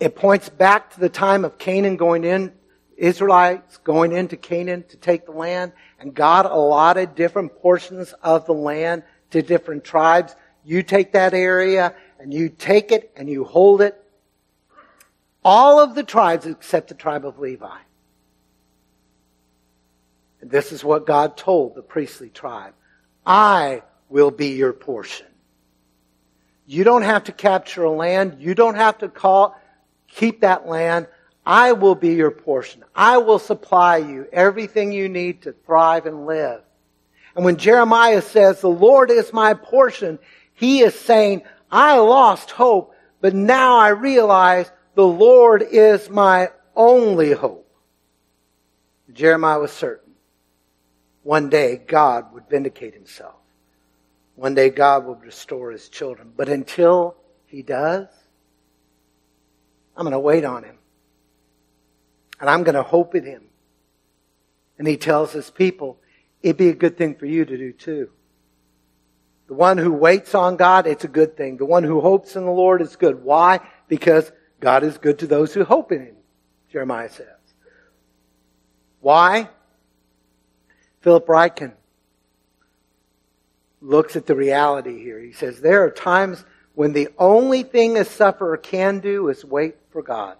It 0.00 0.16
points 0.16 0.48
back 0.48 0.94
to 0.94 1.00
the 1.00 1.08
time 1.08 1.44
of 1.44 1.58
Canaan 1.58 1.96
going 1.96 2.24
in, 2.24 2.52
Israelites 2.96 3.78
going 3.78 4.12
into 4.12 4.36
Canaan 4.36 4.84
to 4.88 4.96
take 4.96 5.26
the 5.26 5.32
land, 5.32 5.72
and 5.98 6.14
God 6.14 6.46
allotted 6.46 7.14
different 7.14 7.56
portions 7.56 8.12
of 8.22 8.46
the 8.46 8.54
land 8.54 9.02
to 9.30 9.42
different 9.42 9.84
tribes. 9.84 10.34
You 10.64 10.82
take 10.82 11.12
that 11.12 11.34
area 11.34 11.94
and 12.18 12.32
you 12.32 12.48
take 12.48 12.92
it 12.92 13.12
and 13.16 13.28
you 13.28 13.44
hold 13.44 13.82
it. 13.82 14.00
All 15.44 15.80
of 15.80 15.94
the 15.94 16.02
tribes 16.02 16.46
except 16.46 16.88
the 16.88 16.94
tribe 16.94 17.26
of 17.26 17.38
Levi. 17.38 17.78
And 20.44 20.50
this 20.50 20.72
is 20.72 20.84
what 20.84 21.06
God 21.06 21.38
told 21.38 21.74
the 21.74 21.80
priestly 21.80 22.28
tribe. 22.28 22.74
I 23.24 23.82
will 24.10 24.30
be 24.30 24.48
your 24.48 24.74
portion. 24.74 25.26
You 26.66 26.84
don't 26.84 27.00
have 27.00 27.24
to 27.24 27.32
capture 27.32 27.84
a 27.84 27.90
land. 27.90 28.36
You 28.40 28.54
don't 28.54 28.74
have 28.74 28.98
to 28.98 29.08
call, 29.08 29.58
keep 30.06 30.42
that 30.42 30.66
land. 30.68 31.06
I 31.46 31.72
will 31.72 31.94
be 31.94 32.12
your 32.12 32.30
portion. 32.30 32.84
I 32.94 33.16
will 33.16 33.38
supply 33.38 33.96
you 33.96 34.26
everything 34.30 34.92
you 34.92 35.08
need 35.08 35.40
to 35.44 35.52
thrive 35.52 36.04
and 36.04 36.26
live. 36.26 36.60
And 37.34 37.46
when 37.46 37.56
Jeremiah 37.56 38.20
says, 38.20 38.60
the 38.60 38.68
Lord 38.68 39.10
is 39.10 39.32
my 39.32 39.54
portion, 39.54 40.18
he 40.52 40.80
is 40.80 40.94
saying, 40.94 41.40
I 41.70 41.96
lost 42.00 42.50
hope, 42.50 42.94
but 43.22 43.34
now 43.34 43.78
I 43.78 43.88
realize 43.88 44.70
the 44.94 45.06
Lord 45.06 45.62
is 45.62 46.10
my 46.10 46.50
only 46.76 47.32
hope. 47.32 47.66
Jeremiah 49.10 49.60
was 49.60 49.72
certain 49.72 50.03
one 51.24 51.48
day 51.48 51.80
God 51.84 52.32
would 52.32 52.48
vindicate 52.48 52.94
himself. 52.94 53.34
One 54.36 54.54
day 54.54 54.70
God 54.70 55.06
will 55.06 55.16
restore 55.16 55.72
his 55.72 55.88
children. 55.88 56.32
But 56.36 56.48
until 56.48 57.16
he 57.46 57.62
does, 57.62 58.06
I'm 59.96 60.04
going 60.04 60.12
to 60.12 60.18
wait 60.18 60.44
on 60.44 60.64
him. 60.64 60.76
And 62.40 62.50
I'm 62.50 62.62
going 62.62 62.74
to 62.74 62.82
hope 62.82 63.14
in 63.14 63.24
him. 63.24 63.44
And 64.78 64.86
he 64.86 64.96
tells 64.96 65.32
his 65.32 65.50
people, 65.50 65.98
it'd 66.42 66.56
be 66.56 66.68
a 66.68 66.74
good 66.74 66.98
thing 66.98 67.14
for 67.14 67.26
you 67.26 67.44
to 67.44 67.56
do 67.56 67.72
too. 67.72 68.10
The 69.46 69.54
one 69.54 69.78
who 69.78 69.92
waits 69.92 70.34
on 70.34 70.56
God, 70.56 70.86
it's 70.86 71.04
a 71.04 71.08
good 71.08 71.36
thing. 71.36 71.56
The 71.56 71.64
one 71.64 71.84
who 71.84 72.00
hopes 72.00 72.36
in 72.36 72.44
the 72.44 72.50
Lord 72.50 72.82
is 72.82 72.96
good. 72.96 73.22
Why? 73.22 73.60
Because 73.88 74.30
God 74.60 74.82
is 74.82 74.98
good 74.98 75.20
to 75.20 75.26
those 75.26 75.54
who 75.54 75.64
hope 75.64 75.92
in 75.92 76.00
him, 76.00 76.16
Jeremiah 76.72 77.08
says. 77.08 77.28
Why? 79.00 79.48
Philip 81.04 81.26
Ryken 81.26 81.74
looks 83.82 84.16
at 84.16 84.24
the 84.24 84.34
reality 84.34 85.02
here. 85.02 85.20
He 85.20 85.32
says, 85.32 85.60
there 85.60 85.84
are 85.84 85.90
times 85.90 86.42
when 86.74 86.94
the 86.94 87.10
only 87.18 87.62
thing 87.62 87.98
a 87.98 88.06
sufferer 88.06 88.56
can 88.56 89.00
do 89.00 89.28
is 89.28 89.44
wait 89.44 89.76
for 89.90 90.02
God. 90.02 90.38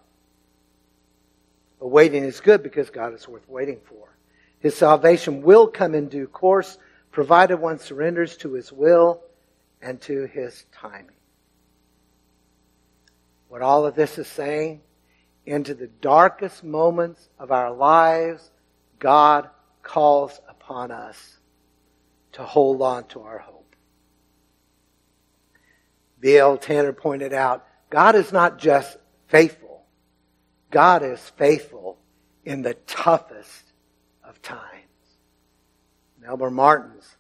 But 1.79 1.89
waiting 1.89 2.25
is 2.25 2.41
good 2.41 2.62
because 2.62 2.89
God 2.89 3.12
is 3.12 3.29
worth 3.29 3.47
waiting 3.47 3.79
for. 3.85 4.09
His 4.59 4.75
salvation 4.75 5.43
will 5.43 5.69
come 5.69 5.95
in 5.95 6.09
due 6.09 6.27
course, 6.27 6.79
provided 7.12 7.59
one 7.59 7.79
surrenders 7.79 8.39
to 8.39 8.55
His 8.55 8.73
will 8.73 9.21
and 9.83 10.01
to 10.01 10.25
His 10.25 10.65
timing. 10.73 11.11
What 13.49 13.61
all 13.61 13.85
of 13.85 13.95
this 13.95 14.17
is 14.17 14.29
saying, 14.29 14.81
into 15.45 15.75
the 15.75 15.89
darkest 15.89 16.65
moments 16.65 17.29
of 17.39 17.53
our 17.53 17.71
lives, 17.71 18.51
God 18.99 19.51
calls 19.83 20.41
upon 20.65 20.91
us 20.91 21.37
to 22.33 22.43
hold 22.43 22.81
on 22.81 23.05
to 23.05 23.21
our 23.21 23.39
hope. 23.39 23.77
B.L. 26.21 26.57
Tanner 26.57 26.93
pointed 26.93 27.35
out, 27.35 27.67
God 27.91 28.15
is 28.15 28.33
not 28.33 28.59
just 28.59 28.97
faithful. 29.29 29.85
God 30.71 31.03
is 31.03 31.21
faithful 31.37 31.99
in 32.45 32.62
the 32.62 32.75
toughest 32.87 33.73
of 34.27 34.41
times. 34.41 34.62
Melba 36.21 36.51
Martins 36.51 37.17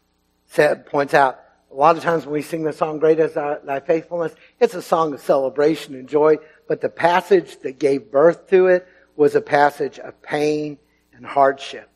said, 0.46 0.86
points 0.86 1.12
out, 1.12 1.38
a 1.70 1.74
lot 1.74 1.96
of 1.96 2.02
times 2.02 2.24
when 2.24 2.32
we 2.32 2.42
sing 2.42 2.62
the 2.62 2.72
song, 2.72 2.98
Great 2.98 3.18
is 3.18 3.34
Thy 3.34 3.80
Faithfulness, 3.80 4.34
it's 4.58 4.74
a 4.74 4.82
song 4.82 5.12
of 5.12 5.20
celebration 5.20 5.94
and 5.94 6.08
joy, 6.08 6.36
but 6.66 6.80
the 6.80 6.88
passage 6.88 7.58
that 7.60 7.78
gave 7.78 8.10
birth 8.10 8.48
to 8.50 8.68
it 8.68 8.86
was 9.16 9.34
a 9.34 9.40
passage 9.40 9.98
of 9.98 10.20
pain 10.22 10.78
and 11.12 11.26
hardship. 11.26 11.90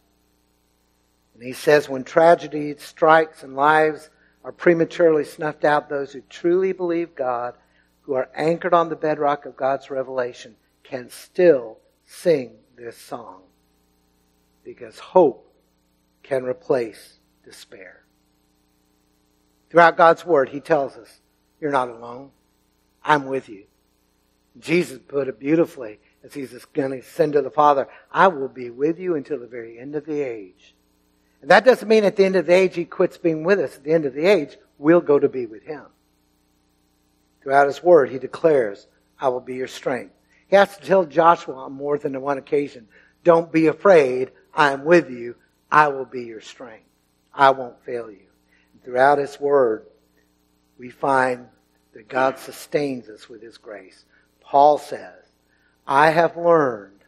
And 1.38 1.46
he 1.46 1.52
says, 1.52 1.88
when 1.88 2.02
tragedy 2.02 2.74
strikes 2.78 3.44
and 3.44 3.54
lives 3.54 4.10
are 4.42 4.50
prematurely 4.50 5.24
snuffed 5.24 5.64
out, 5.64 5.88
those 5.88 6.12
who 6.12 6.20
truly 6.22 6.72
believe 6.72 7.14
God, 7.14 7.54
who 8.00 8.14
are 8.14 8.28
anchored 8.34 8.74
on 8.74 8.88
the 8.88 8.96
bedrock 8.96 9.46
of 9.46 9.56
God's 9.56 9.88
revelation, 9.88 10.56
can 10.82 11.08
still 11.10 11.78
sing 12.06 12.56
this 12.76 12.96
song. 12.96 13.42
Because 14.64 14.98
hope 14.98 15.54
can 16.24 16.42
replace 16.42 17.20
despair. 17.44 18.02
Throughout 19.70 19.96
God's 19.96 20.26
Word, 20.26 20.48
He 20.48 20.58
tells 20.58 20.96
us, 20.96 21.20
You're 21.60 21.70
not 21.70 21.88
alone. 21.88 22.32
I'm 23.04 23.26
with 23.26 23.48
you. 23.48 23.66
Jesus 24.58 24.98
put 25.06 25.28
it 25.28 25.38
beautifully 25.38 26.00
as 26.24 26.34
He's 26.34 26.64
going 26.72 26.90
to 26.90 27.02
send 27.06 27.34
to 27.34 27.42
the 27.42 27.50
Father, 27.50 27.86
I 28.10 28.26
will 28.26 28.48
be 28.48 28.70
with 28.70 28.98
you 28.98 29.14
until 29.14 29.38
the 29.38 29.46
very 29.46 29.78
end 29.78 29.94
of 29.94 30.04
the 30.04 30.20
age. 30.20 30.74
And 31.40 31.50
that 31.50 31.64
doesn't 31.64 31.88
mean 31.88 32.04
at 32.04 32.16
the 32.16 32.24
end 32.24 32.36
of 32.36 32.46
the 32.46 32.54
age 32.54 32.74
he 32.74 32.84
quits 32.84 33.16
being 33.16 33.44
with 33.44 33.60
us. 33.60 33.76
At 33.76 33.84
the 33.84 33.92
end 33.92 34.04
of 34.04 34.14
the 34.14 34.26
age, 34.26 34.56
we'll 34.76 35.00
go 35.00 35.18
to 35.18 35.28
be 35.28 35.46
with 35.46 35.62
him. 35.62 35.84
Throughout 37.42 37.68
his 37.68 37.82
word, 37.82 38.10
he 38.10 38.18
declares, 38.18 38.86
I 39.20 39.28
will 39.28 39.40
be 39.40 39.54
your 39.54 39.68
strength. 39.68 40.14
He 40.48 40.56
has 40.56 40.76
to 40.76 40.84
tell 40.84 41.04
Joshua 41.04 41.54
on 41.54 41.72
more 41.72 41.98
than 41.98 42.20
one 42.20 42.38
occasion, 42.38 42.88
don't 43.22 43.52
be 43.52 43.66
afraid. 43.66 44.32
I 44.54 44.72
am 44.72 44.84
with 44.84 45.10
you. 45.10 45.36
I 45.70 45.88
will 45.88 46.04
be 46.04 46.22
your 46.22 46.40
strength. 46.40 46.86
I 47.32 47.50
won't 47.50 47.84
fail 47.84 48.10
you. 48.10 48.26
And 48.72 48.82
throughout 48.82 49.18
his 49.18 49.38
word, 49.38 49.86
we 50.78 50.90
find 50.90 51.46
that 51.92 52.08
God 52.08 52.38
sustains 52.38 53.08
us 53.08 53.28
with 53.28 53.42
his 53.42 53.58
grace. 53.58 54.04
Paul 54.40 54.78
says, 54.78 55.14
I 55.86 56.10
have 56.10 56.36
learned 56.36 57.00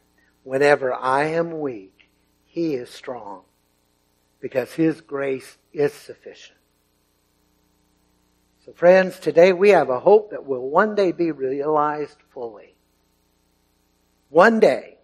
whenever 0.42 0.92
I 0.92 1.24
am 1.24 1.60
weak, 1.60 2.08
he 2.44 2.74
is 2.74 2.90
strong 2.90 3.42
because 4.40 4.72
His 4.72 5.00
grace 5.00 5.58
is 5.72 5.92
sufficient. 5.92 6.58
So 8.64 8.72
friends, 8.72 9.18
today 9.18 9.52
we 9.52 9.70
have 9.70 9.90
a 9.90 10.00
hope 10.00 10.30
that 10.30 10.46
will 10.46 10.68
one 10.68 10.94
day 10.94 11.12
be 11.12 11.32
realized 11.32 12.18
fully. 12.32 12.74
One 14.28 14.60
day. 14.60 14.96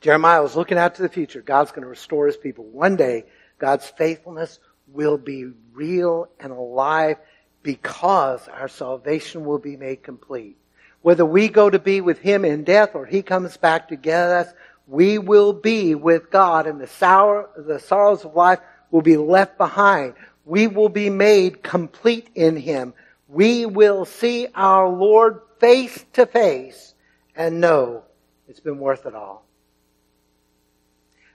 Jeremiah 0.00 0.42
was 0.42 0.56
looking 0.56 0.78
out 0.78 0.94
to 0.94 1.02
the 1.02 1.08
future. 1.08 1.42
God's 1.42 1.70
going 1.70 1.82
to 1.82 1.88
restore 1.88 2.26
His 2.26 2.36
people. 2.36 2.64
One 2.64 2.96
day, 2.96 3.24
God's 3.58 3.86
faithfulness 3.86 4.58
will 4.86 5.18
be 5.18 5.46
real 5.72 6.28
and 6.40 6.52
alive 6.52 7.16
because 7.62 8.46
our 8.48 8.68
salvation 8.68 9.44
will 9.44 9.58
be 9.58 9.76
made 9.76 10.02
complete. 10.02 10.56
Whether 11.02 11.24
we 11.24 11.48
go 11.48 11.68
to 11.68 11.78
be 11.78 12.00
with 12.00 12.18
Him 12.18 12.44
in 12.44 12.64
death 12.64 12.94
or 12.94 13.06
He 13.06 13.22
comes 13.22 13.56
back 13.56 13.88
to 13.88 13.96
get 13.96 14.28
us, 14.28 14.52
we 14.88 15.18
will 15.18 15.52
be 15.52 15.94
with 15.94 16.30
God 16.30 16.66
and 16.66 16.80
the 16.80 16.86
sour, 16.86 17.50
the 17.56 17.78
sorrows 17.78 18.24
of 18.24 18.34
life 18.34 18.58
will 18.90 19.02
be 19.02 19.18
left 19.18 19.58
behind. 19.58 20.14
We 20.46 20.66
will 20.66 20.88
be 20.88 21.10
made 21.10 21.62
complete 21.62 22.30
in 22.34 22.56
Him. 22.56 22.94
We 23.28 23.66
will 23.66 24.06
see 24.06 24.48
our 24.54 24.88
Lord 24.88 25.42
face 25.60 26.06
to 26.14 26.24
face 26.24 26.94
and 27.36 27.60
know 27.60 28.04
it's 28.48 28.60
been 28.60 28.78
worth 28.78 29.04
it 29.04 29.14
all. 29.14 29.44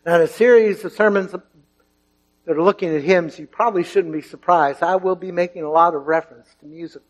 Now 0.03 0.15
in 0.15 0.21
a 0.21 0.27
series 0.27 0.83
of 0.83 0.91
sermons 0.93 1.31
that 1.31 2.57
are 2.57 2.61
looking 2.61 2.89
at 2.89 3.03
hymns, 3.03 3.37
you 3.37 3.45
probably 3.45 3.83
shouldn't 3.83 4.13
be 4.13 4.23
surprised. 4.23 4.81
I 4.81 4.95
will 4.95 5.15
be 5.15 5.31
making 5.31 5.61
a 5.61 5.69
lot 5.69 5.93
of 5.93 6.07
reference 6.07 6.47
to 6.61 6.65
music. 6.65 7.03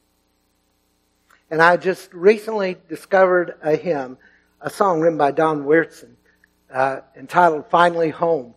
And 1.50 1.62
I 1.62 1.78
just 1.78 2.14
recently 2.14 2.76
discovered 2.90 3.56
a 3.62 3.78
hymn, 3.78 4.18
a 4.60 4.70
song 4.70 5.00
written 5.00 5.18
by 5.18 5.32
Don 5.32 5.64
Wyrtzen 5.64 6.16
uh, 6.74 7.02
entitled 7.16 7.70
Finally 7.70 8.10
Home. 8.10 8.56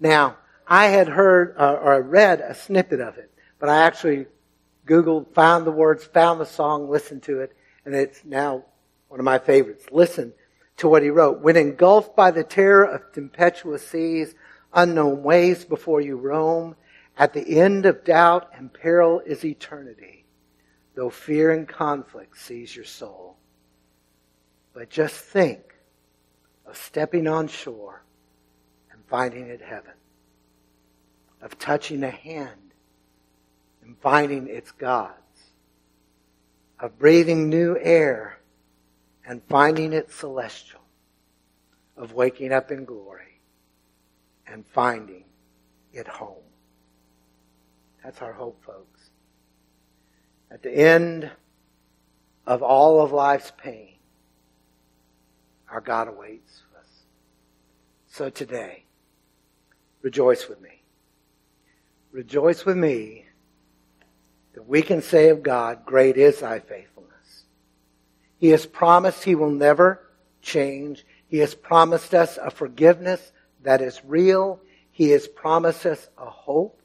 Now, 0.00 0.36
I 0.66 0.86
had 0.86 1.08
heard 1.08 1.56
uh, 1.58 1.78
or 1.82 2.00
read 2.00 2.40
a 2.40 2.54
snippet 2.54 3.00
of 3.00 3.18
it, 3.18 3.30
but 3.58 3.68
I 3.68 3.78
actually 3.78 4.26
Googled, 4.86 5.34
found 5.34 5.66
the 5.66 5.72
words, 5.72 6.04
found 6.04 6.40
the 6.40 6.46
song, 6.46 6.88
listened 6.88 7.24
to 7.24 7.40
it, 7.40 7.54
and 7.84 7.94
it's 7.94 8.24
now 8.24 8.64
one 9.08 9.20
of 9.20 9.24
my 9.24 9.38
favorites. 9.38 9.86
Listen 9.90 10.32
to 10.78 10.88
what 10.88 11.02
he 11.02 11.10
wrote. 11.10 11.40
When 11.40 11.56
engulfed 11.56 12.16
by 12.16 12.30
the 12.30 12.44
terror 12.44 12.84
of 12.84 13.12
tempestuous 13.12 13.86
seas, 13.86 14.34
unknown 14.72 15.22
ways 15.22 15.64
before 15.64 16.00
you 16.00 16.16
roam, 16.16 16.76
at 17.16 17.32
the 17.32 17.58
end 17.58 17.84
of 17.84 18.04
doubt 18.04 18.50
and 18.54 18.72
peril 18.72 19.20
is 19.20 19.44
eternity, 19.44 20.26
though 20.94 21.10
fear 21.10 21.50
and 21.50 21.66
conflict 21.68 22.38
seize 22.38 22.74
your 22.74 22.84
soul. 22.84 23.36
But 24.72 24.88
just 24.88 25.16
think 25.16 25.67
of 26.68 26.76
stepping 26.76 27.26
on 27.26 27.48
shore 27.48 28.02
and 28.92 29.00
finding 29.06 29.46
it 29.46 29.62
heaven, 29.62 29.94
of 31.40 31.58
touching 31.58 32.02
a 32.04 32.10
hand 32.10 32.74
and 33.82 33.96
finding 34.00 34.46
it's 34.46 34.70
God's, 34.72 35.14
of 36.78 36.98
breathing 36.98 37.48
new 37.48 37.76
air 37.80 38.38
and 39.26 39.42
finding 39.48 39.92
it 39.92 40.10
celestial, 40.12 40.80
of 41.96 42.12
waking 42.12 42.52
up 42.52 42.70
in 42.70 42.84
glory 42.84 43.40
and 44.46 44.66
finding 44.66 45.24
it 45.92 46.06
home. 46.06 46.36
That's 48.04 48.20
our 48.20 48.32
hope, 48.32 48.62
folks. 48.64 49.10
At 50.50 50.62
the 50.62 50.72
end 50.72 51.30
of 52.46 52.62
all 52.62 53.02
of 53.02 53.12
life's 53.12 53.52
pain, 53.56 53.97
our 55.70 55.80
God 55.80 56.08
awaits 56.08 56.62
us. 56.78 56.86
So 58.08 58.30
today, 58.30 58.84
rejoice 60.02 60.48
with 60.48 60.60
me. 60.60 60.82
Rejoice 62.12 62.64
with 62.64 62.76
me 62.76 63.26
that 64.54 64.66
we 64.66 64.82
can 64.82 65.02
say 65.02 65.28
of 65.28 65.42
God, 65.42 65.84
great 65.84 66.16
is 66.16 66.40
thy 66.40 66.58
faithfulness. 66.58 67.44
He 68.38 68.48
has 68.48 68.66
promised 68.66 69.24
he 69.24 69.34
will 69.34 69.50
never 69.50 70.04
change. 70.42 71.04
He 71.28 71.38
has 71.38 71.54
promised 71.54 72.14
us 72.14 72.38
a 72.42 72.50
forgiveness 72.50 73.32
that 73.62 73.82
is 73.82 74.00
real. 74.04 74.60
He 74.90 75.10
has 75.10 75.28
promised 75.28 75.84
us 75.86 76.08
a 76.16 76.30
hope 76.30 76.80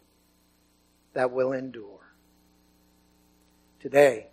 that 1.13 1.31
will 1.31 1.53
endure. 1.53 1.87
Today, 3.79 4.27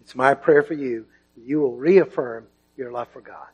it's 0.00 0.14
my 0.14 0.34
prayer 0.34 0.62
for 0.62 0.74
you 0.74 1.06
that 1.36 1.44
you 1.44 1.60
will 1.60 1.76
reaffirm 1.76 2.46
your 2.76 2.90
love 2.90 3.08
for 3.12 3.20
God. 3.20 3.48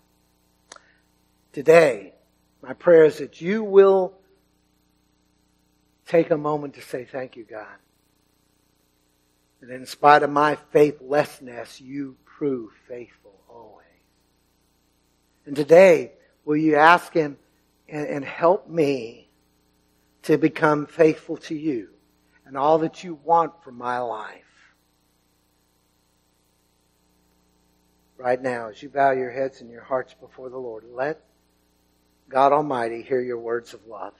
Today, 1.52 2.14
my 2.62 2.72
prayer 2.72 3.04
is 3.04 3.18
that 3.18 3.40
you 3.40 3.64
will 3.64 4.14
take 6.06 6.30
a 6.30 6.36
moment 6.36 6.74
to 6.74 6.82
say, 6.82 7.04
Thank 7.04 7.36
you, 7.36 7.44
God. 7.44 7.66
And 9.60 9.70
in 9.70 9.86
spite 9.86 10.22
of 10.22 10.30
my 10.30 10.56
faithlessness, 10.72 11.80
you 11.80 12.16
prove 12.24 12.70
faithful 12.86 13.40
always. 13.48 13.84
And 15.46 15.56
today, 15.56 16.12
will 16.44 16.56
you 16.56 16.76
ask 16.76 17.12
Him 17.12 17.38
and, 17.88 18.06
and 18.06 18.24
help 18.24 18.68
me 18.68 19.28
to 20.22 20.38
become 20.38 20.86
faithful 20.86 21.38
to 21.38 21.54
you 21.54 21.88
and 22.46 22.56
all 22.56 22.78
that 22.78 23.02
you 23.02 23.18
want 23.24 23.64
for 23.64 23.72
my 23.72 23.98
life? 23.98 24.47
Right 28.18 28.42
now, 28.42 28.68
as 28.68 28.82
you 28.82 28.88
bow 28.88 29.12
your 29.12 29.30
heads 29.30 29.60
and 29.60 29.70
your 29.70 29.84
hearts 29.84 30.12
before 30.12 30.50
the 30.50 30.58
Lord, 30.58 30.82
let 30.92 31.20
God 32.28 32.52
Almighty 32.52 33.00
hear 33.00 33.20
your 33.20 33.38
words 33.38 33.74
of 33.74 33.86
love. 33.86 34.14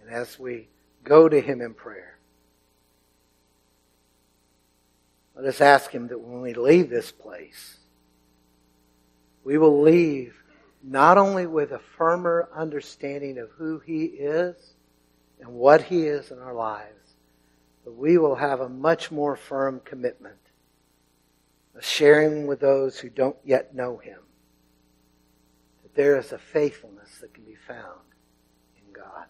And 0.00 0.10
as 0.10 0.38
we 0.38 0.68
go 1.02 1.28
to 1.28 1.40
Him 1.40 1.60
in 1.60 1.74
prayer, 1.74 2.18
let 5.34 5.44
us 5.44 5.60
ask 5.60 5.90
Him 5.90 6.06
that 6.06 6.20
when 6.20 6.40
we 6.40 6.54
leave 6.54 6.88
this 6.88 7.10
place, 7.10 7.78
we 9.42 9.58
will 9.58 9.82
leave 9.82 10.36
not 10.84 11.18
only 11.18 11.46
with 11.46 11.72
a 11.72 11.80
firmer 11.80 12.48
understanding 12.54 13.38
of 13.38 13.50
who 13.58 13.80
He 13.80 14.04
is 14.04 14.54
and 15.40 15.48
what 15.48 15.82
He 15.82 16.04
is 16.04 16.30
in 16.30 16.38
our 16.38 16.54
lives, 16.54 17.16
but 17.84 17.96
we 17.96 18.18
will 18.18 18.36
have 18.36 18.60
a 18.60 18.68
much 18.68 19.10
more 19.10 19.34
firm 19.34 19.80
commitment 19.84 20.36
sharing 21.78 22.46
with 22.46 22.60
those 22.60 22.98
who 22.98 23.08
don't 23.08 23.36
yet 23.44 23.74
know 23.74 23.98
Him 23.98 24.20
that 25.82 25.94
there 25.94 26.18
is 26.18 26.32
a 26.32 26.38
faithfulness 26.38 27.18
that 27.20 27.34
can 27.34 27.44
be 27.44 27.56
found 27.66 28.00
in 28.76 28.92
God. 28.92 29.26